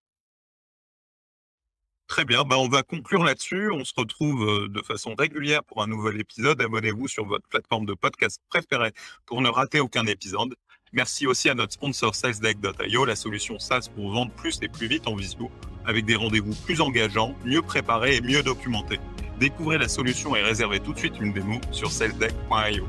Très 2.12 2.26
bien, 2.26 2.43
bah, 2.43 2.58
on 2.60 2.67
va 2.67 2.84
conclure 2.84 3.24
là-dessus. 3.24 3.71
On 3.71 3.86
se 3.86 3.93
retrouve 3.95 4.43
euh, 4.43 4.67
de 4.67 4.82
façon 4.82 5.15
régulière 5.17 5.63
pour 5.63 5.82
un 5.82 5.88
nouvel 5.88 6.19
épisode. 6.19 6.62
Abonnez-vous 6.62 7.08
sur 7.08 7.24
votre 7.26 7.47
plateforme 7.47 7.86
de 7.86 7.93
podcast 7.93 8.41
préférée 8.50 8.91
pour 9.26 9.41
ne 9.41 9.47
rater 9.47 9.80
aucun 9.80 10.06
épisode. 10.06 10.54
Merci 10.91 11.26
aussi 11.26 11.47
à 11.47 11.54
notre 11.54 11.71
sponsor 11.71 12.13
SalesDeck.io, 12.13 13.06
la 13.06 13.15
solution 13.15 13.60
SaaS 13.60 13.88
pour 13.95 14.12
vendre 14.12 14.34
plus 14.34 14.60
et 14.62 14.67
plus 14.67 14.88
vite 14.88 15.08
en 15.08 15.15
visio, 15.15 15.50
avec 15.86 16.04
des 16.04 16.15
rendez-vous 16.15 16.54
plus 16.65 16.82
engageants, 16.82 17.34
mieux 17.45 17.62
préparés 17.62 18.17
et 18.17 18.21
mieux 18.21 18.43
documentés. 18.43 19.00
Découvrez 19.39 19.78
la 19.78 19.88
solution 19.88 20.36
et 20.36 20.41
réservez 20.41 20.82
tout 20.82 20.91
de 20.91 21.00
suite 21.00 21.17
une 21.21 21.32
démo 21.32 21.62
sur 21.71 21.93
salesdeck.io. 21.93 22.86